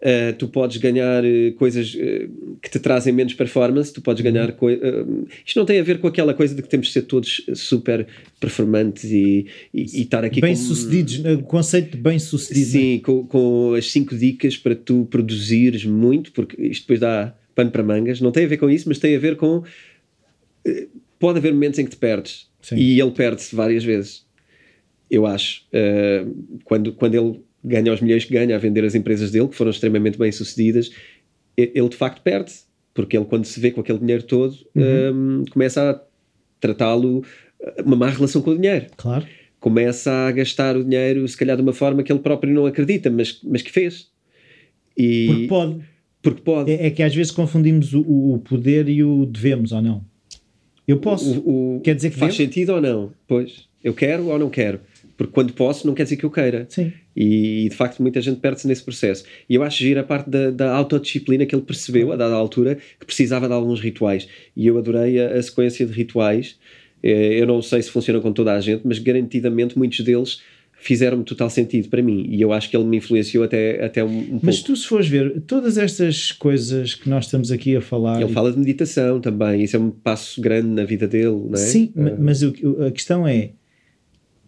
[0.06, 2.28] eh, tu podes ganhar eh, coisas eh,
[2.60, 5.04] que te trazem menos performance, tu podes ganhar eh,
[5.46, 8.06] isto não tem a ver com aquela coisa de que temos de ser todos super
[8.38, 12.66] performantes e, e, e estar aqui Bem com- sucedidos, o conceito de bem sucedido.
[12.70, 17.70] Sim, com, com as cinco dicas para tu produzires muito, porque isto depois dá pano
[17.70, 18.20] para mangas.
[18.20, 19.62] Não tem a ver com isso, mas tem a ver com.
[21.18, 22.46] Pode haver momentos em que te perdes.
[22.61, 22.76] Sim.
[22.76, 24.26] E ele perde-se várias vezes.
[25.11, 25.62] Eu acho.
[26.64, 29.70] Quando, quando ele ganha os milhões que ganha a vender as empresas dele, que foram
[29.70, 30.90] extremamente bem sucedidas,
[31.56, 32.64] ele de facto perde-se.
[32.92, 35.42] Porque ele, quando se vê com aquele dinheiro todo, Uhum.
[35.46, 36.00] eh, começa a
[36.60, 37.24] tratá-lo.
[37.60, 39.26] eh, Uma má relação com o dinheiro Claro.
[39.58, 43.10] começa a gastar o dinheiro, se calhar de uma forma que ele próprio não acredita,
[43.10, 44.08] mas, mas que fez.
[44.96, 45.80] E, Porque pode.
[46.22, 46.70] porque pode.
[46.70, 48.00] É, é que às vezes confundimos o,
[48.34, 50.04] o poder e o devemos ou não.
[50.86, 51.40] Eu posso.
[51.40, 52.46] O- o- Quer dizer que faz devo?
[52.48, 53.12] sentido ou não?
[53.26, 54.80] Pois, eu quero ou não quero?
[55.16, 56.66] Porque quando posso, não quer dizer que eu queira.
[56.68, 56.92] Sim.
[57.16, 59.24] E, de facto muita gente perde-se nesse processo.
[59.48, 62.78] E eu acho giro a parte da, da autodisciplina que ele percebeu a dada altura
[62.98, 64.26] que precisava de alguns rituais.
[64.56, 66.58] E eu adorei a, a sequência de rituais.
[67.02, 70.40] Eh, Eu não sei se funciona com toda a gente, mas garantidamente muitos deles
[70.76, 72.26] fizeram-me total sentido para mim.
[72.28, 74.72] E eu acho que ele me influenciou até, até um, um Mas pouco.
[74.72, 78.20] tu, se fores ver, todas estas coisas que nós estamos aqui a falar.
[78.20, 79.62] Ele fala de meditação também.
[79.62, 81.56] Isso é um passo grande na vida dele, não é?
[81.56, 83.50] Sim, Eh, mas o- o- a questão é: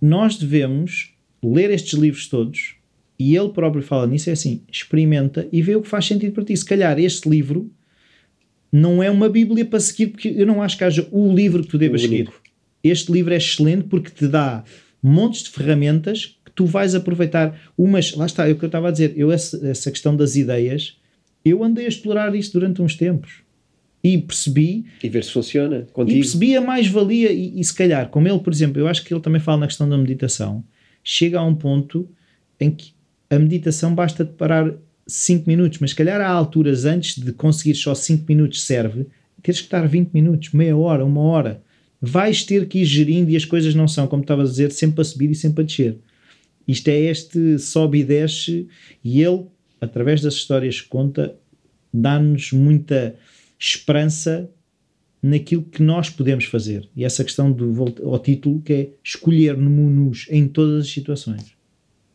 [0.06, 2.76] nós devemos ler estes livros todos,
[3.18, 6.44] e ele próprio fala nisso: é assim, experimenta e vê o que faz sentido para
[6.44, 6.56] ti.
[6.56, 7.70] Se calhar este livro
[8.70, 11.70] não é uma Bíblia para seguir, porque eu não acho que haja o livro que
[11.70, 12.30] tu devas seguir.
[12.84, 14.62] Este livro é excelente porque te dá
[15.02, 17.58] montes de ferramentas que tu vais aproveitar.
[17.76, 20.36] Umas, lá está, é o que eu estava a dizer, eu essa, essa questão das
[20.36, 20.98] ideias,
[21.44, 23.45] eu andei a explorar isso durante uns tempos
[24.14, 26.18] e percebi E ver se funciona e contigo.
[26.18, 29.20] percebi a mais-valia, e, e se calhar, como ele, por exemplo, eu acho que ele
[29.20, 30.64] também fala na questão da meditação,
[31.02, 32.08] chega a um ponto
[32.60, 32.92] em que
[33.30, 34.72] a meditação basta-te parar
[35.06, 39.06] 5 minutos, mas se calhar há alturas antes de conseguir só 5 minutos serve,
[39.42, 41.62] teres que estar 20 minutos, meia hora, uma hora.
[42.00, 45.00] Vais ter que ir gerindo e as coisas não são, como estavas a dizer, sempre
[45.00, 45.98] a subir e sempre a descer.
[46.66, 48.66] Isto é este sobe e desce,
[49.04, 49.46] e ele,
[49.80, 51.36] através das histórias que conta,
[51.94, 53.14] dá-nos muita
[53.58, 54.50] esperança
[55.22, 56.88] naquilo que nós podemos fazer.
[56.94, 61.56] E essa questão do ao título que é escolher no-nos em todas as situações.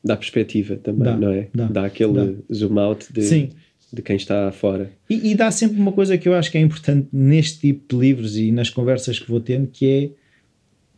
[0.04, 1.50] Dá perspectiva também, Dá, não é?
[1.54, 2.54] dá, aquele dá.
[2.54, 3.50] zoom out de, Sim.
[3.94, 4.92] de quem está fora.
[5.10, 8.02] E, e dá sempre uma coisa que eu acho que é importante neste tipo de
[8.02, 10.21] livros e nas conversas que vou tendo, que é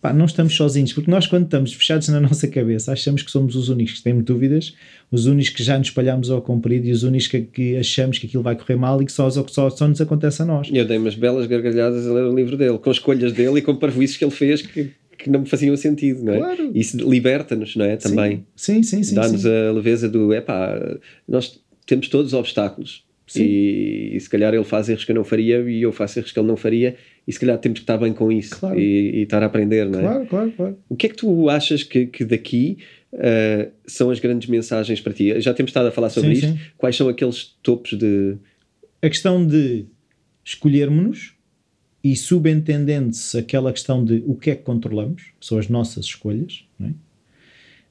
[0.03, 3.55] pá, não estamos sozinhos, porque nós quando estamos fechados na nossa cabeça achamos que somos
[3.55, 4.75] os únicos que temos dúvidas,
[5.09, 8.27] os únicos que já nos espalhamos ao comprido e os únicos que, que achamos que
[8.27, 10.69] aquilo vai correr mal e que só, só, só nos acontece a nós.
[10.73, 13.77] Eu dei umas belas gargalhadas a ler o livro dele, com escolhas dele e com
[13.77, 16.37] parvoíces que ele fez que, que não me faziam sentido, não é?
[16.37, 16.71] Claro.
[16.75, 17.95] Isso liberta-nos, não é?
[17.95, 18.45] Também.
[18.57, 19.15] Sim, sim, sim.
[19.15, 19.47] Dá-nos sim.
[19.49, 23.05] a leveza do, epá, nós temos todos obstáculos.
[23.25, 23.43] Sim.
[23.43, 26.31] E, e se calhar ele faz erros que eu não faria e eu faço erros
[26.31, 26.95] que ele não faria
[27.25, 28.77] e se calhar temos que estar bem com isso Claro.
[28.77, 30.01] e, e estar a aprender, não é?
[30.01, 30.77] Claro, claro, claro.
[30.89, 32.77] O que é que tu achas que, que daqui
[33.13, 35.39] uh, são as grandes mensagens para ti?
[35.39, 36.57] Já temos estado a falar sobre Sim, isto.
[36.57, 36.65] sim.
[36.77, 38.35] Quais são aqueles topos de.
[39.01, 39.85] a questão de
[40.43, 41.33] escolhermos-nos
[42.03, 46.65] e subentendendo-se aquela questão de o que é que controlamos, que são as nossas escolhas,
[46.77, 46.93] não é?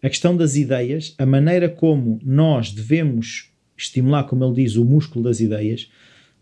[0.03, 3.51] a questão das ideias, a maneira como nós devemos
[3.83, 5.91] estimular, como ele diz, o músculo das ideias,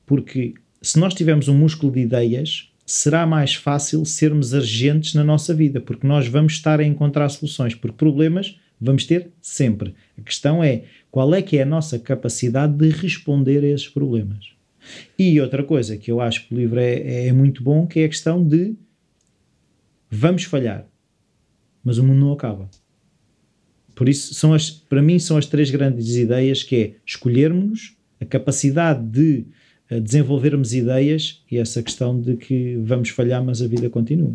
[0.07, 5.55] porque se nós tivermos um músculo de ideias, será mais fácil sermos agentes na nossa
[5.55, 9.95] vida, porque nós vamos estar a encontrar soluções, porque problemas vamos ter sempre.
[10.19, 14.53] A questão é qual é que é a nossa capacidade de responder a esses problemas.
[15.19, 18.05] E outra coisa que eu acho que o livro é, é muito bom, que é
[18.07, 18.75] a questão de
[20.11, 20.87] vamos falhar,
[21.85, 22.69] mas o mundo não acaba.
[24.01, 28.25] Por isso, são as, para mim, são as três grandes ideias, que é escolhermos a
[28.25, 29.45] capacidade de
[29.91, 34.33] eh, desenvolvermos ideias e essa questão de que vamos falhar, mas a vida continua.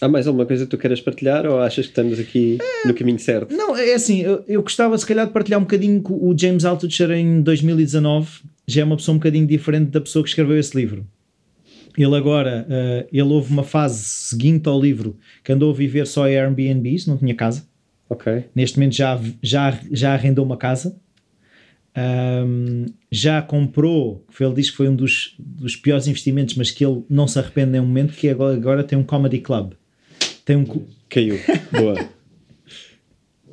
[0.00, 3.18] Há mais alguma coisa que tu queiras partilhar ou achas que estamos aqui no caminho
[3.18, 3.52] certo?
[3.52, 6.64] Não, é assim, eu, eu gostava se calhar de partilhar um bocadinho que o James
[6.64, 10.76] Altucher em 2019 já é uma pessoa um bocadinho diferente da pessoa que escreveu esse
[10.76, 11.04] livro.
[12.00, 16.28] Ele agora, eh, ele houve uma fase seguinte ao livro que andou a viver só
[16.28, 17.66] em Airbnbs, não tinha casa.
[18.08, 18.44] Ok.
[18.54, 20.96] Neste momento já, já, já arrendou uma casa.
[21.94, 26.70] Ahm, já comprou, que foi- ele diz que foi um dos, dos piores investimentos, mas
[26.70, 29.72] que ele não se arrepende em nenhum momento, que agora, agora tem um comedy club.
[30.44, 30.64] Tem um,
[31.08, 31.38] Caiu.
[31.72, 31.94] Boa.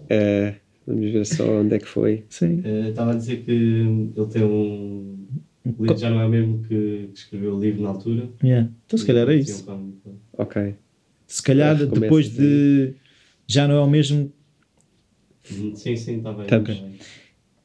[0.07, 0.53] Eh,
[0.85, 2.25] vamos ver só onde é que foi.
[2.29, 5.24] sim, Eh, Estava a dizer que ele tem um.
[5.65, 8.29] O livro já não é o mesmo que, que escreveu o livro na altura.
[8.43, 8.69] yeah.
[8.85, 9.65] então se calhar é isso.
[10.33, 10.75] Ok.
[11.27, 12.93] Se calhar depois de
[13.47, 14.31] já não é o mesmo.
[15.51, 16.43] Uhum, Sim, sim, está bem.
[16.43, 16.69] Estamos.
[16.69, 16.95] está bem.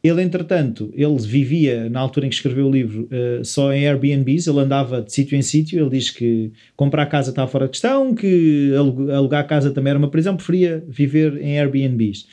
[0.03, 4.47] Ele, entretanto, ele vivia na altura em que escreveu o livro eh, só em Airbnbs,
[4.47, 5.79] ele andava de sítio em sítio.
[5.79, 9.99] Ele diz que comprar casa estava fora de questão, que alu- alugar casa também era
[9.99, 12.27] uma prisão, preferia viver em Airbnbs.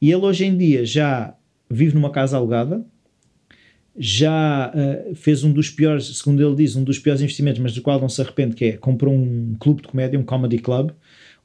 [0.00, 1.34] E ele hoje em dia já
[1.70, 2.82] vive numa casa alugada,
[3.96, 7.82] já eh, fez um dos piores, segundo ele diz, um dos piores investimentos, mas do
[7.82, 10.90] qual não se arrepende, que é comprou um clube de comédia, um comedy club,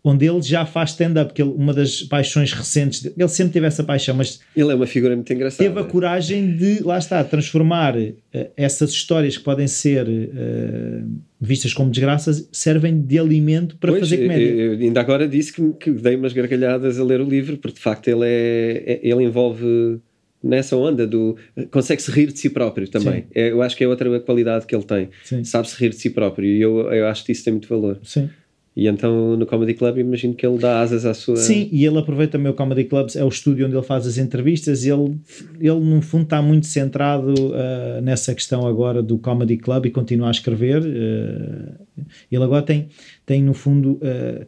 [0.04, 3.66] onde ele já faz stand-up, que ele- uma das paixões recentes, dele- ele sempre teve
[3.68, 5.68] essa paixão, mas Ele é uma figura muito engraçada.
[5.68, 8.16] teve a coragem de, lá está, transformar eh,
[8.56, 11.02] essas histórias que podem ser eh,
[11.42, 14.46] vistas como desgraças, servem de alimento para Pois, fazer comédia.
[14.46, 17.76] eu- eu ainda agora disse que, que dei umas gargalhadas a ler o livro, porque
[17.76, 20.00] de facto ele, é, é- ele envolve
[20.48, 21.36] nessa onda do.
[21.72, 23.26] consegue-se rir de si próprio também.
[23.34, 25.10] É, eu acho que é outra qualidade que ele tem.
[25.44, 28.00] Sabe-se rir de si próprio e eu, eu acho que isso tem muito valor.
[28.04, 28.30] Sim.
[28.78, 31.36] E então no Comedy Club imagino que ele dá asas à sua.
[31.38, 34.20] Sim, e ele aproveita também o Comedy Club, é o estúdio onde ele faz as
[34.20, 34.86] entrevistas.
[34.86, 35.18] E ele,
[35.60, 40.28] ele no fundo está muito centrado uh, nessa questão agora do Comedy Club e continua
[40.28, 40.84] a escrever.
[40.84, 42.90] Uh, ele agora tem,
[43.26, 44.46] tem no fundo uh,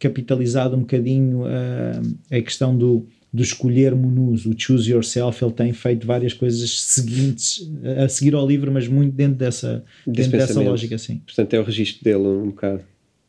[0.00, 5.44] capitalizado um bocadinho a questão do, do escolher menus, o choose yourself.
[5.44, 7.70] Ele tem feito várias coisas seguintes
[8.02, 10.96] a seguir ao livro, mas muito dentro dessa, dentro dessa lógica.
[10.98, 11.20] Sim.
[11.26, 12.82] Portanto, é o registro dele um bocado.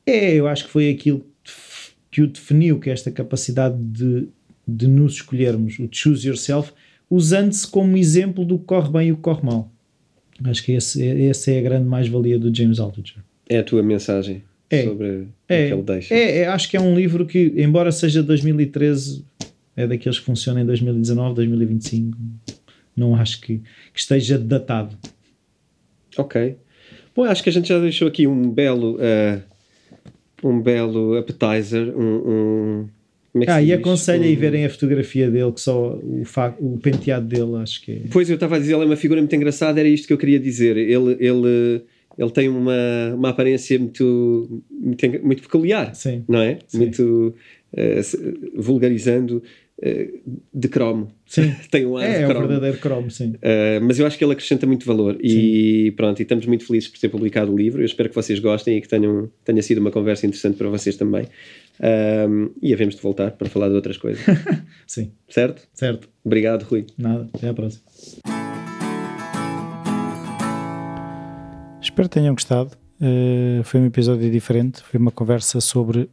[0.05, 1.25] É, eu acho que foi aquilo
[2.09, 4.27] que o definiu, que é esta capacidade de,
[4.67, 6.71] de nos escolhermos, o choose yourself,
[7.09, 9.71] usando-se como exemplo do que corre bem e o que corre mal.
[10.43, 13.21] Acho que esse, essa é a grande mais-valia do James Altucher.
[13.47, 16.13] É a tua mensagem é, sobre é, o que ele deixa.
[16.13, 19.25] É, é, acho que é um livro que, embora seja 2013,
[19.79, 22.17] é daqueles que funcionam em 2019, 2025.
[22.95, 23.61] Não acho que,
[23.93, 24.97] que esteja datado.
[26.17, 26.57] Ok.
[27.15, 29.41] Bom, acho que a gente já deixou aqui um belo uh,
[30.43, 32.89] um belo appetizer, um, um
[33.41, 34.25] é ah, e aconselho um...
[34.25, 36.55] a ir verem a fotografia dele, que só o, fa...
[36.59, 38.01] o penteado dele, acho que é.
[38.11, 40.17] Pois eu estava a dizer, ele é uma figura muito engraçada, era isto que eu
[40.17, 40.75] queria dizer.
[40.75, 41.83] Ele, ele,
[42.17, 46.23] ele tem uma, uma aparência muito, muito, muito peculiar, Sim.
[46.27, 46.57] não é?
[46.67, 46.77] Sim.
[46.79, 47.35] Muito
[47.73, 49.43] uh, vulgarizando
[50.53, 51.09] de cromo.
[51.25, 51.55] Sim.
[51.71, 52.33] Tem um ar é, de cromo.
[52.33, 53.29] É o verdadeiro cromo, sim.
[53.35, 55.91] Uh, mas eu acho que ele acrescenta muito valor e sim.
[55.95, 57.81] pronto, e estamos muito felizes por ter publicado o livro.
[57.81, 60.95] Eu espero que vocês gostem e que tenham, tenha sido uma conversa interessante para vocês
[60.97, 61.27] também.
[61.79, 64.21] Um, e havemos de voltar para falar de outras coisas.
[64.85, 65.11] sim.
[65.29, 65.65] Certo?
[65.73, 66.09] Certo.
[66.25, 66.85] Obrigado, Rui.
[66.97, 67.83] Nada, até à próxima.
[71.81, 72.71] Espero que tenham gostado.
[73.01, 74.81] Uh, foi um episódio diferente.
[74.81, 76.09] Foi uma conversa sobre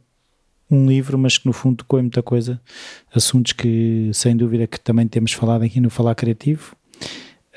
[0.69, 2.61] um livro, mas que no fundo tocou em muita coisa,
[3.13, 6.75] assuntos que sem dúvida que também temos falado aqui no Falar Criativo.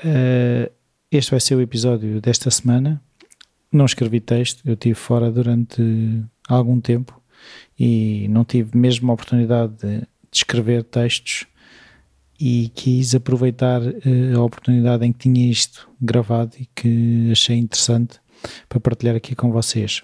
[0.03, 0.71] Uh,
[1.11, 3.01] este vai ser o episódio desta semana.
[3.71, 5.81] Não escrevi texto, eu estive fora durante
[6.47, 7.21] algum tempo
[7.77, 11.45] e não tive mesmo a oportunidade de, escrever textos
[12.39, 18.19] e quis aproveitar uh, a oportunidade em que tinha isto gravado e que achei interessante
[18.69, 20.01] para partilhar aqui com vocês.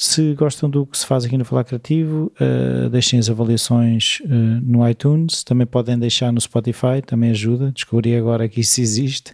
[0.00, 4.28] Se gostam do que se faz aqui no Falar Criativo, uh, deixem as avaliações uh,
[4.62, 7.72] no iTunes, também podem deixar no Spotify, também ajuda.
[7.72, 9.32] Descobri agora que isso existe.